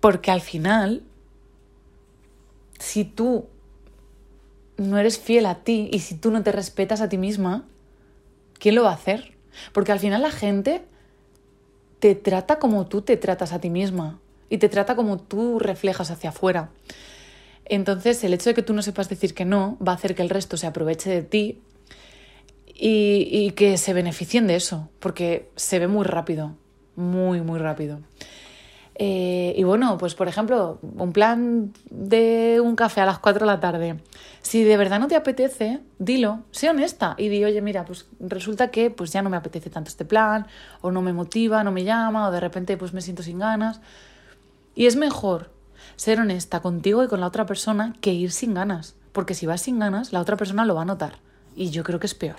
Porque 0.00 0.30
al 0.30 0.42
final, 0.42 1.04
si 2.78 3.04
tú 3.04 3.46
no 4.76 4.98
eres 4.98 5.18
fiel 5.18 5.46
a 5.46 5.62
ti 5.62 5.88
y 5.92 6.00
si 6.00 6.16
tú 6.16 6.30
no 6.30 6.42
te 6.42 6.52
respetas 6.52 7.00
a 7.00 7.08
ti 7.08 7.18
misma, 7.18 7.64
¿quién 8.58 8.74
lo 8.74 8.84
va 8.84 8.90
a 8.90 8.94
hacer? 8.94 9.34
Porque 9.72 9.92
al 9.92 10.00
final 10.00 10.22
la 10.22 10.30
gente 10.30 10.82
te 12.00 12.14
trata 12.14 12.58
como 12.58 12.86
tú 12.86 13.02
te 13.02 13.16
tratas 13.16 13.52
a 13.52 13.60
ti 13.60 13.70
misma 13.70 14.20
y 14.50 14.58
te 14.58 14.68
trata 14.68 14.96
como 14.96 15.18
tú 15.18 15.58
reflejas 15.58 16.10
hacia 16.10 16.30
afuera. 16.30 16.70
Entonces, 17.64 18.22
el 18.24 18.34
hecho 18.34 18.50
de 18.50 18.54
que 18.54 18.62
tú 18.62 18.74
no 18.74 18.82
sepas 18.82 19.08
decir 19.08 19.34
que 19.34 19.44
no 19.44 19.78
va 19.86 19.92
a 19.92 19.94
hacer 19.94 20.14
que 20.14 20.22
el 20.22 20.28
resto 20.28 20.56
se 20.56 20.66
aproveche 20.66 21.10
de 21.10 21.22
ti 21.22 21.62
y, 22.74 23.52
que 23.52 23.78
se 23.78 23.94
beneficien 23.94 24.46
de 24.46 24.56
eso, 24.56 24.90
porque 25.00 25.48
se 25.56 25.78
ve 25.78 25.88
muy 25.88 26.04
rápido, 26.04 26.56
muy, 26.96 27.40
muy 27.40 27.58
rápido. 27.58 28.00
Eh, 28.96 29.54
y 29.56 29.64
bueno, 29.64 29.98
pues 29.98 30.14
por 30.14 30.28
ejemplo, 30.28 30.78
un 30.82 31.12
plan 31.12 31.72
de 31.90 32.60
un 32.62 32.76
café 32.76 33.00
a 33.00 33.06
las 33.06 33.18
4 33.18 33.40
de 33.40 33.52
la 33.52 33.60
tarde. 33.60 33.98
Si 34.42 34.62
de 34.62 34.76
verdad 34.76 35.00
no 35.00 35.08
te 35.08 35.16
apetece, 35.16 35.80
dilo, 35.98 36.44
sé 36.52 36.70
honesta 36.70 37.14
y 37.18 37.28
di, 37.28 37.44
oye, 37.44 37.60
mira, 37.60 37.84
pues 37.84 38.06
resulta 38.20 38.70
que 38.70 38.90
pues 38.90 39.12
ya 39.12 39.22
no 39.22 39.30
me 39.30 39.36
apetece 39.36 39.70
tanto 39.70 39.88
este 39.88 40.04
plan, 40.04 40.46
o 40.80 40.92
no 40.92 41.02
me 41.02 41.12
motiva, 41.12 41.64
no 41.64 41.72
me 41.72 41.84
llama, 41.84 42.28
o 42.28 42.30
de 42.30 42.40
repente 42.40 42.76
pues 42.76 42.92
me 42.92 43.00
siento 43.00 43.22
sin 43.22 43.38
ganas. 43.38 43.80
Y 44.74 44.86
es 44.86 44.96
mejor 44.96 45.50
ser 45.96 46.20
honesta 46.20 46.60
contigo 46.60 47.02
y 47.02 47.08
con 47.08 47.20
la 47.20 47.26
otra 47.26 47.46
persona 47.46 47.94
que 48.00 48.12
ir 48.12 48.32
sin 48.32 48.54
ganas, 48.54 48.94
porque 49.12 49.34
si 49.34 49.46
vas 49.46 49.62
sin 49.62 49.78
ganas, 49.78 50.12
la 50.12 50.20
otra 50.20 50.36
persona 50.36 50.64
lo 50.64 50.74
va 50.74 50.82
a 50.82 50.86
notar. 50.86 51.18
Y 51.56 51.70
yo 51.70 51.82
creo 51.82 51.98
que 51.98 52.06
es 52.06 52.14
peor. 52.14 52.36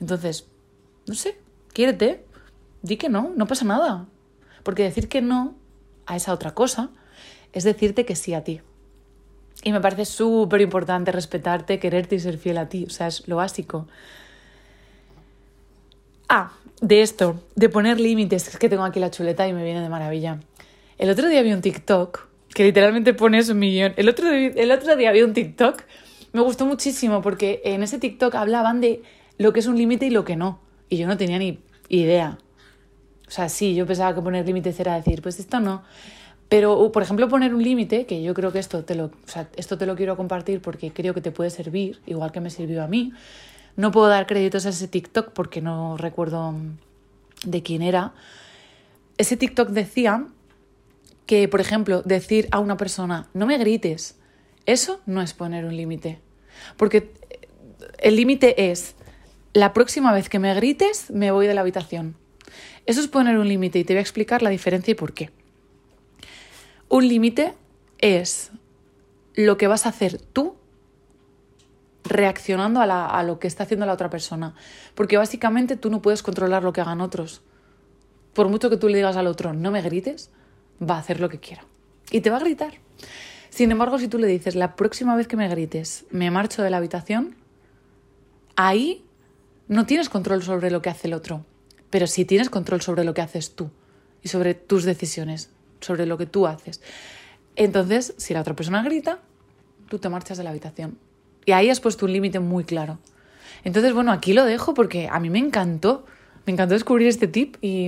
Entonces, 0.00 0.46
no 1.06 1.14
sé, 1.14 1.38
quiérete, 1.72 2.24
di 2.82 2.96
que 2.96 3.08
no, 3.08 3.32
no 3.36 3.46
pasa 3.46 3.64
nada. 3.64 4.06
Porque 4.62 4.82
decir 4.82 5.08
que 5.08 5.22
no 5.22 5.54
a 6.06 6.16
esa 6.16 6.32
otra 6.32 6.54
cosa 6.54 6.90
es 7.52 7.64
decirte 7.64 8.04
que 8.04 8.16
sí 8.16 8.34
a 8.34 8.44
ti. 8.44 8.60
Y 9.64 9.72
me 9.72 9.80
parece 9.80 10.04
súper 10.04 10.60
importante 10.60 11.10
respetarte, 11.10 11.78
quererte 11.78 12.16
y 12.16 12.20
ser 12.20 12.36
fiel 12.36 12.58
a 12.58 12.68
ti. 12.68 12.84
O 12.86 12.90
sea, 12.90 13.06
es 13.06 13.26
lo 13.26 13.36
básico. 13.36 13.88
Ah, 16.28 16.52
de 16.82 17.00
esto, 17.00 17.42
de 17.54 17.70
poner 17.70 17.98
límites. 17.98 18.48
Es 18.48 18.58
que 18.58 18.68
tengo 18.68 18.84
aquí 18.84 19.00
la 19.00 19.10
chuleta 19.10 19.48
y 19.48 19.54
me 19.54 19.64
viene 19.64 19.80
de 19.80 19.88
maravilla. 19.88 20.38
El 20.98 21.08
otro 21.08 21.28
día 21.28 21.42
vi 21.42 21.52
un 21.52 21.62
TikTok 21.62 22.26
que 22.52 22.64
literalmente 22.64 23.14
pone 23.14 23.40
un 23.50 23.58
millón. 23.58 23.94
El 23.96 24.08
otro, 24.08 24.30
el 24.30 24.70
otro 24.70 24.96
día 24.96 25.12
vi 25.12 25.22
un 25.22 25.32
TikTok, 25.32 25.82
me 26.32 26.42
gustó 26.42 26.66
muchísimo 26.66 27.22
porque 27.22 27.62
en 27.64 27.82
ese 27.82 27.98
TikTok 27.98 28.34
hablaban 28.34 28.82
de 28.82 29.02
lo 29.38 29.54
que 29.54 29.60
es 29.60 29.66
un 29.66 29.78
límite 29.78 30.06
y 30.06 30.10
lo 30.10 30.24
que 30.24 30.36
no. 30.36 30.60
Y 30.90 30.98
yo 30.98 31.06
no 31.06 31.16
tenía 31.16 31.38
ni 31.38 31.58
idea. 31.88 32.38
O 33.28 33.30
sea, 33.30 33.48
sí, 33.48 33.74
yo 33.74 33.86
pensaba 33.86 34.14
que 34.14 34.22
poner 34.22 34.46
límites 34.46 34.78
era 34.78 34.94
decir, 34.94 35.22
pues 35.22 35.38
esto 35.40 35.60
no. 35.60 35.82
Pero, 36.48 36.92
por 36.92 37.02
ejemplo, 37.02 37.28
poner 37.28 37.54
un 37.54 37.62
límite, 37.62 38.06
que 38.06 38.22
yo 38.22 38.32
creo 38.32 38.52
que 38.52 38.60
esto 38.60 38.84
te, 38.84 38.94
lo, 38.94 39.06
o 39.06 39.12
sea, 39.26 39.48
esto 39.56 39.76
te 39.76 39.86
lo 39.86 39.96
quiero 39.96 40.16
compartir 40.16 40.60
porque 40.60 40.92
creo 40.92 41.12
que 41.12 41.20
te 41.20 41.32
puede 41.32 41.50
servir, 41.50 42.00
igual 42.06 42.30
que 42.30 42.40
me 42.40 42.50
sirvió 42.50 42.84
a 42.84 42.86
mí. 42.86 43.12
No 43.74 43.90
puedo 43.90 44.06
dar 44.06 44.26
créditos 44.26 44.64
a 44.66 44.68
ese 44.68 44.86
TikTok 44.86 45.32
porque 45.32 45.60
no 45.60 45.96
recuerdo 45.96 46.54
de 47.44 47.62
quién 47.62 47.82
era. 47.82 48.14
Ese 49.18 49.36
TikTok 49.36 49.70
decía 49.70 50.26
que, 51.26 51.48
por 51.48 51.60
ejemplo, 51.60 52.02
decir 52.02 52.48
a 52.52 52.60
una 52.60 52.76
persona, 52.76 53.28
no 53.34 53.46
me 53.46 53.58
grites, 53.58 54.16
eso 54.66 55.00
no 55.04 55.20
es 55.20 55.34
poner 55.34 55.64
un 55.64 55.76
límite. 55.76 56.20
Porque 56.76 57.12
el 57.98 58.16
límite 58.16 58.70
es, 58.70 58.94
la 59.52 59.72
próxima 59.72 60.12
vez 60.12 60.28
que 60.28 60.38
me 60.38 60.54
grites, 60.54 61.10
me 61.10 61.32
voy 61.32 61.46
de 61.46 61.54
la 61.54 61.62
habitación. 61.62 62.16
Eso 62.86 63.00
es 63.00 63.08
poner 63.08 63.36
un 63.36 63.48
límite 63.48 63.80
y 63.80 63.84
te 63.84 63.94
voy 63.94 63.98
a 63.98 64.02
explicar 64.02 64.42
la 64.42 64.50
diferencia 64.50 64.92
y 64.92 64.94
por 64.94 65.12
qué. 65.12 65.30
Un 66.88 67.08
límite 67.08 67.52
es 67.98 68.52
lo 69.34 69.56
que 69.56 69.66
vas 69.66 69.86
a 69.86 69.88
hacer 69.88 70.20
tú 70.20 70.54
reaccionando 72.04 72.80
a, 72.80 73.22
lo 73.24 73.40
que 73.40 73.48
está 73.48 73.64
haciendo 73.64 73.86
la 73.86 73.92
otra 73.92 74.08
persona. 74.08 74.54
Porque 74.94 75.16
básicamente 75.16 75.76
tú 75.76 75.90
no 75.90 76.00
puedes 76.00 76.22
controlar 76.22 76.62
lo 76.62 76.72
que 76.72 76.80
hagan 76.80 77.00
otros. 77.00 77.42
Por 78.32 78.48
mucho 78.48 78.70
que 78.70 78.76
tú 78.76 78.88
le 78.88 78.98
digas 78.98 79.16
al 79.16 79.26
otro, 79.26 79.52
no 79.52 79.72
me 79.72 79.82
grites, 79.82 80.30
va 80.80 80.94
a 80.94 81.00
hacer 81.00 81.18
lo 81.18 81.28
que 81.28 81.40
quiera. 81.40 81.64
Y 82.12 82.20
te 82.20 82.30
va 82.30 82.36
a 82.36 82.40
gritar. 82.40 82.74
Sin 83.50 83.72
embargo, 83.72 83.98
si 83.98 84.06
tú 84.06 84.18
le 84.18 84.28
dices, 84.28 84.54
la 84.54 84.76
próxima 84.76 85.16
vez 85.16 85.26
que 85.26 85.36
me 85.36 85.48
grites, 85.48 86.04
me 86.10 86.30
marcho 86.30 86.62
de 86.62 86.70
la 86.70 86.76
habitación, 86.76 87.34
ahí 88.54 89.04
no 89.66 89.86
tienes 89.86 90.08
control 90.08 90.44
sobre 90.44 90.70
lo 90.70 90.82
que 90.82 90.90
hace 90.90 91.08
el 91.08 91.14
otro 91.14 91.44
pero 91.96 92.06
sí 92.06 92.26
tienes 92.26 92.50
control 92.50 92.82
sobre 92.82 93.04
lo 93.04 93.14
que 93.14 93.22
haces 93.22 93.54
tú 93.54 93.70
y 94.22 94.28
sobre 94.28 94.52
tus 94.52 94.84
decisiones, 94.84 95.48
sobre 95.80 96.04
lo 96.04 96.18
que 96.18 96.26
tú 96.26 96.46
haces. 96.46 96.82
Entonces, 97.54 98.12
si 98.18 98.34
la 98.34 98.42
otra 98.42 98.54
persona 98.54 98.82
grita, 98.82 99.20
tú 99.88 99.98
te 99.98 100.10
marchas 100.10 100.36
de 100.36 100.44
la 100.44 100.50
habitación. 100.50 100.98
Y 101.46 101.52
ahí 101.52 101.70
has 101.70 101.80
puesto 101.80 102.04
un 102.04 102.12
límite 102.12 102.38
muy 102.38 102.64
claro. 102.64 102.98
Entonces, 103.64 103.94
bueno, 103.94 104.12
aquí 104.12 104.34
lo 104.34 104.44
dejo 104.44 104.74
porque 104.74 105.08
a 105.10 105.18
mí 105.20 105.30
me 105.30 105.38
encantó. 105.38 106.04
Me 106.44 106.52
encantó 106.52 106.74
descubrir 106.74 107.08
este 107.08 107.28
tip 107.28 107.56
y, 107.62 107.86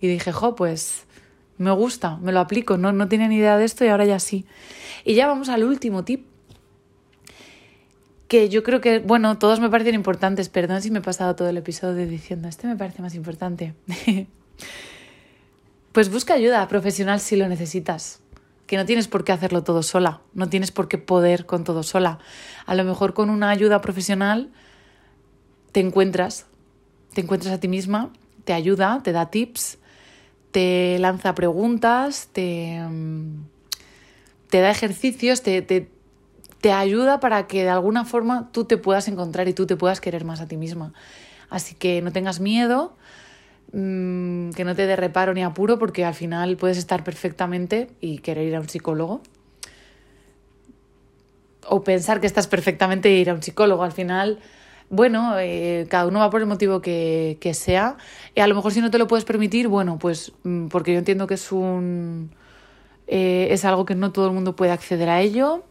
y 0.00 0.08
dije, 0.08 0.32
jo, 0.32 0.54
pues 0.54 1.04
me 1.58 1.70
gusta, 1.72 2.16
me 2.16 2.32
lo 2.32 2.40
aplico. 2.40 2.78
No, 2.78 2.92
no 2.92 3.08
tenía 3.08 3.28
ni 3.28 3.36
idea 3.36 3.58
de 3.58 3.66
esto 3.66 3.84
y 3.84 3.88
ahora 3.88 4.06
ya 4.06 4.20
sí. 4.20 4.46
Y 5.04 5.12
ya 5.16 5.26
vamos 5.26 5.50
al 5.50 5.64
último 5.64 6.02
tip, 6.02 6.24
que 8.32 8.48
yo 8.48 8.62
creo 8.62 8.80
que, 8.80 8.98
bueno, 8.98 9.36
todos 9.36 9.60
me 9.60 9.68
parecen 9.68 9.94
importantes. 9.94 10.48
Perdón 10.48 10.80
si 10.80 10.90
me 10.90 11.00
he 11.00 11.02
pasado 11.02 11.36
todo 11.36 11.50
el 11.50 11.58
episodio 11.58 12.06
diciendo, 12.06 12.48
este 12.48 12.66
me 12.66 12.76
parece 12.76 13.02
más 13.02 13.14
importante. 13.14 13.74
pues 15.92 16.10
busca 16.10 16.32
ayuda 16.32 16.66
profesional 16.66 17.20
si 17.20 17.36
lo 17.36 17.46
necesitas. 17.46 18.20
Que 18.66 18.78
no 18.78 18.86
tienes 18.86 19.06
por 19.06 19.24
qué 19.24 19.32
hacerlo 19.32 19.64
todo 19.64 19.82
sola, 19.82 20.22
no 20.32 20.48
tienes 20.48 20.70
por 20.70 20.88
qué 20.88 20.96
poder 20.96 21.44
con 21.44 21.64
todo 21.64 21.82
sola. 21.82 22.20
A 22.64 22.74
lo 22.74 22.84
mejor 22.84 23.12
con 23.12 23.28
una 23.28 23.50
ayuda 23.50 23.82
profesional 23.82 24.48
te 25.72 25.80
encuentras, 25.80 26.46
te 27.12 27.20
encuentras 27.20 27.52
a 27.52 27.60
ti 27.60 27.68
misma, 27.68 28.14
te 28.44 28.54
ayuda, 28.54 29.02
te 29.04 29.12
da 29.12 29.28
tips, 29.28 29.76
te 30.52 30.98
lanza 31.00 31.34
preguntas, 31.34 32.30
te, 32.32 32.80
mm, 32.80 33.44
te 34.48 34.60
da 34.62 34.70
ejercicios, 34.70 35.42
te, 35.42 35.60
te 35.60 35.90
te 36.62 36.70
ayuda 36.70 37.18
para 37.18 37.48
que 37.48 37.64
de 37.64 37.70
alguna 37.70 38.04
forma 38.04 38.48
tú 38.52 38.64
te 38.64 38.78
puedas 38.78 39.08
encontrar 39.08 39.48
y 39.48 39.52
tú 39.52 39.66
te 39.66 39.76
puedas 39.76 40.00
querer 40.00 40.24
más 40.24 40.40
a 40.40 40.46
ti 40.46 40.56
misma. 40.56 40.94
Así 41.50 41.74
que 41.74 42.00
no 42.02 42.12
tengas 42.12 42.38
miedo, 42.38 42.94
mm, 43.72 44.50
que 44.50 44.64
no 44.64 44.76
te 44.76 44.86
dé 44.86 44.94
reparo 44.94 45.34
ni 45.34 45.42
apuro, 45.42 45.76
porque 45.80 46.04
al 46.04 46.14
final 46.14 46.56
puedes 46.56 46.78
estar 46.78 47.02
perfectamente 47.02 47.90
y 48.00 48.18
querer 48.18 48.46
ir 48.46 48.54
a 48.54 48.60
un 48.60 48.68
psicólogo. 48.68 49.22
O 51.66 51.82
pensar 51.82 52.20
que 52.20 52.28
estás 52.28 52.46
perfectamente 52.46 53.08
e 53.08 53.18
ir 53.18 53.30
a 53.30 53.34
un 53.34 53.42
psicólogo. 53.42 53.82
Al 53.82 53.92
final, 53.92 54.38
bueno, 54.88 55.34
eh, 55.40 55.86
cada 55.90 56.06
uno 56.06 56.20
va 56.20 56.30
por 56.30 56.42
el 56.42 56.46
motivo 56.46 56.80
que, 56.80 57.52
sea. 57.54 57.96
Y 58.36 58.40
a 58.40 58.46
lo 58.46 58.54
mejor 58.54 58.70
si 58.70 58.80
no 58.80 58.92
te 58.92 58.98
lo 58.98 59.08
puedes 59.08 59.24
permitir, 59.24 59.66
bueno, 59.66 59.98
pues 59.98 60.30
mm, 60.44 60.68
porque 60.68 60.92
yo 60.92 60.98
entiendo 61.00 61.26
que 61.26 61.34
es 61.34 61.50
un... 61.50 62.30
Eh, 63.08 63.48
es 63.50 63.64
algo 63.64 63.84
que 63.84 63.96
no 63.96 64.12
todo 64.12 64.28
el 64.28 64.32
mundo 64.32 64.54
puede 64.54 64.70
acceder 64.70 65.08
a 65.08 65.20
ello 65.20 65.64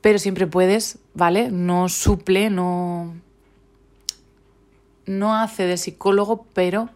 pero 0.00 0.18
siempre 0.18 0.46
puedes, 0.46 0.98
¿vale? 1.14 1.50
No 1.50 1.88
suple, 1.88 2.50
no, 2.50 3.14
no 5.06 5.34
hace 5.34 5.64
de 5.64 5.76
psicólogo, 5.76 6.46
pero 6.54 6.90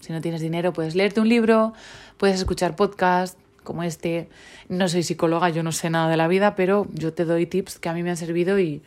si 0.00 0.12
no 0.12 0.20
tienes 0.20 0.40
dinero 0.40 0.72
puedes 0.72 0.94
leerte 0.94 1.20
un 1.20 1.28
libro, 1.28 1.72
puedes 2.18 2.36
escuchar 2.36 2.74
podcasts 2.74 3.38
como 3.62 3.84
este. 3.84 4.28
No 4.68 4.88
soy 4.88 5.04
psicóloga, 5.04 5.48
yo 5.50 5.62
no 5.62 5.70
sé 5.70 5.90
nada 5.90 6.10
de 6.10 6.16
la 6.16 6.28
vida, 6.28 6.56
pero 6.56 6.88
yo 6.92 7.12
te 7.12 7.24
doy 7.24 7.46
tips 7.46 7.78
que 7.78 7.88
a 7.88 7.94
mí 7.94 8.02
me 8.02 8.10
han 8.10 8.16
servido 8.16 8.58
y, 8.58 8.82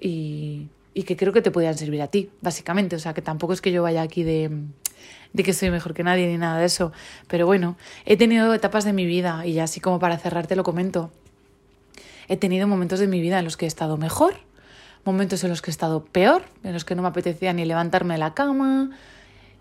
y, 0.00 0.68
y 0.94 1.02
que 1.04 1.16
creo 1.16 1.32
que 1.32 1.42
te 1.42 1.52
podrían 1.52 1.78
servir 1.78 2.02
a 2.02 2.08
ti, 2.08 2.30
básicamente. 2.40 2.96
O 2.96 2.98
sea, 2.98 3.14
que 3.14 3.22
tampoco 3.22 3.52
es 3.52 3.60
que 3.60 3.70
yo 3.70 3.84
vaya 3.84 4.02
aquí 4.02 4.24
de, 4.24 4.50
de 5.32 5.42
que 5.42 5.52
soy 5.52 5.70
mejor 5.70 5.94
que 5.94 6.02
nadie 6.02 6.26
ni 6.26 6.38
nada 6.38 6.58
de 6.58 6.66
eso. 6.66 6.92
Pero 7.28 7.46
bueno, 7.46 7.76
he 8.04 8.16
tenido 8.16 8.52
etapas 8.52 8.84
de 8.84 8.92
mi 8.92 9.06
vida 9.06 9.46
y 9.46 9.60
así 9.60 9.80
como 9.80 10.00
para 10.00 10.18
cerrar 10.18 10.48
te 10.48 10.56
lo 10.56 10.64
comento. 10.64 11.12
He 12.28 12.36
tenido 12.36 12.66
momentos 12.68 13.00
de 13.00 13.06
mi 13.06 13.20
vida 13.20 13.38
en 13.38 13.44
los 13.44 13.56
que 13.56 13.64
he 13.64 13.68
estado 13.68 13.96
mejor, 13.96 14.34
momentos 15.04 15.42
en 15.44 15.50
los 15.50 15.62
que 15.62 15.70
he 15.70 15.72
estado 15.72 16.04
peor, 16.04 16.44
en 16.62 16.72
los 16.72 16.84
que 16.84 16.94
no 16.94 17.02
me 17.02 17.08
apetecía 17.08 17.52
ni 17.52 17.64
levantarme 17.64 18.14
de 18.14 18.20
la 18.20 18.34
cama. 18.34 18.90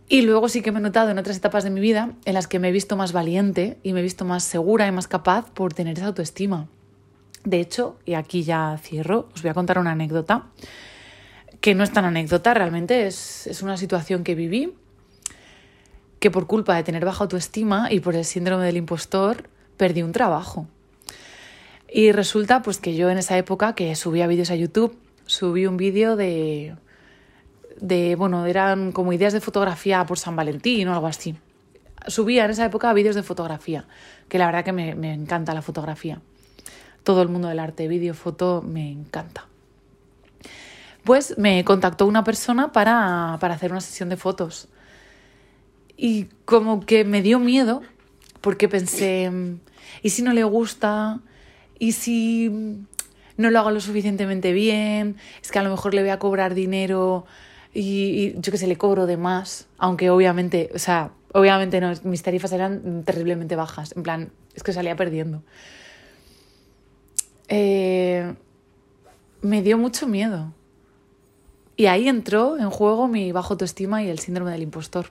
Y 0.07 0.23
luego 0.23 0.49
sí 0.49 0.61
que 0.61 0.71
me 0.71 0.79
he 0.79 0.81
notado 0.81 1.09
en 1.09 1.17
otras 1.17 1.37
etapas 1.37 1.63
de 1.63 1.69
mi 1.69 1.79
vida 1.79 2.11
en 2.25 2.33
las 2.33 2.47
que 2.47 2.59
me 2.59 2.69
he 2.69 2.71
visto 2.71 2.97
más 2.97 3.13
valiente 3.13 3.77
y 3.81 3.93
me 3.93 4.01
he 4.01 4.03
visto 4.03 4.25
más 4.25 4.43
segura 4.43 4.87
y 4.87 4.91
más 4.91 5.07
capaz 5.07 5.49
por 5.51 5.73
tener 5.73 5.97
esa 5.97 6.07
autoestima. 6.07 6.67
De 7.43 7.59
hecho, 7.59 7.97
y 8.05 8.13
aquí 8.13 8.43
ya 8.43 8.77
cierro, 8.81 9.29
os 9.33 9.41
voy 9.41 9.49
a 9.49 9.53
contar 9.53 9.79
una 9.79 9.91
anécdota, 9.91 10.47
que 11.59 11.75
no 11.75 11.83
es 11.83 11.91
tan 11.91 12.05
anécdota, 12.05 12.53
realmente 12.53 13.07
es, 13.07 13.47
es 13.47 13.61
una 13.61 13.77
situación 13.77 14.23
que 14.23 14.35
viví, 14.35 14.73
que 16.19 16.29
por 16.29 16.45
culpa 16.45 16.75
de 16.75 16.83
tener 16.83 17.03
baja 17.03 17.23
autoestima 17.23 17.91
y 17.91 17.99
por 17.99 18.15
el 18.15 18.25
síndrome 18.25 18.65
del 18.65 18.77
impostor, 18.77 19.49
perdí 19.77 20.03
un 20.03 20.11
trabajo. 20.11 20.67
Y 21.91 22.13
resulta 22.13 22.61
pues 22.61 22.77
que 22.77 22.95
yo 22.95 23.09
en 23.09 23.17
esa 23.17 23.37
época 23.37 23.75
que 23.75 23.93
subía 23.95 24.25
vídeos 24.25 24.49
a 24.49 24.55
YouTube, 24.55 24.97
subí 25.25 25.65
un 25.65 25.75
vídeo 25.75 26.15
de, 26.15 26.75
de, 27.81 28.15
bueno, 28.15 28.45
eran 28.45 28.93
como 28.93 29.11
ideas 29.11 29.33
de 29.33 29.41
fotografía 29.41 30.05
por 30.05 30.17
San 30.17 30.37
Valentín 30.37 30.87
o 30.87 30.93
algo 30.93 31.07
así. 31.07 31.35
Subía 32.07 32.45
en 32.45 32.51
esa 32.51 32.65
época 32.65 32.93
vídeos 32.93 33.15
de 33.15 33.23
fotografía, 33.23 33.85
que 34.29 34.39
la 34.39 34.45
verdad 34.45 34.63
que 34.63 34.71
me, 34.71 34.95
me 34.95 35.13
encanta 35.13 35.53
la 35.53 35.61
fotografía. 35.61 36.21
Todo 37.03 37.21
el 37.21 37.27
mundo 37.27 37.49
del 37.49 37.59
arte, 37.59 37.89
vídeo, 37.89 38.13
foto, 38.13 38.63
me 38.65 38.89
encanta. 38.89 39.47
Pues 41.03 41.37
me 41.37 41.65
contactó 41.65 42.05
una 42.05 42.23
persona 42.23 42.71
para, 42.71 43.37
para 43.41 43.55
hacer 43.55 43.71
una 43.71 43.81
sesión 43.81 44.07
de 44.07 44.17
fotos. 44.17 44.69
Y 45.97 46.25
como 46.45 46.85
que 46.85 47.03
me 47.03 47.21
dio 47.21 47.37
miedo, 47.37 47.81
porque 48.39 48.69
pensé, 48.69 49.29
¿y 50.01 50.09
si 50.09 50.21
no 50.21 50.31
le 50.31 50.43
gusta? 50.45 51.19
¿Y 51.81 51.93
si 51.93 52.49
no 53.37 53.49
lo 53.49 53.57
hago 53.57 53.71
lo 53.71 53.81
suficientemente 53.81 54.53
bien? 54.53 55.17
Es 55.41 55.51
que 55.51 55.57
a 55.57 55.63
lo 55.63 55.71
mejor 55.71 55.95
le 55.95 56.01
voy 56.01 56.11
a 56.11 56.19
cobrar 56.19 56.53
dinero 56.53 57.25
y, 57.73 58.33
yo 58.39 58.51
que 58.51 58.59
sé, 58.59 58.67
le 58.67 58.77
cobro 58.77 59.07
de 59.07 59.17
más. 59.17 59.67
Aunque 59.79 60.11
obviamente, 60.11 60.69
o 60.75 60.79
sea, 60.79 61.11
Obviamente 61.33 61.79
no, 61.79 61.93
mis 62.03 62.23
tarifas 62.23 62.51
eran 62.51 63.03
terriblemente 63.03 63.55
bajas. 63.55 63.93
En 63.95 64.03
plan, 64.03 64.31
es 64.53 64.63
que 64.63 64.73
salía 64.73 64.95
perdiendo. 64.95 65.43
Eh, 67.47 68.35
me 69.41 69.61
dio 69.61 69.77
mucho 69.77 70.07
miedo. 70.07 70.53
Y 71.77 71.85
ahí 71.85 72.09
entró 72.09 72.57
en 72.57 72.69
juego 72.69 73.07
mi 73.07 73.31
bajo 73.31 73.53
autoestima 73.53 74.03
y 74.03 74.09
el 74.09 74.19
síndrome 74.19 74.51
del 74.51 74.61
impostor, 74.61 75.07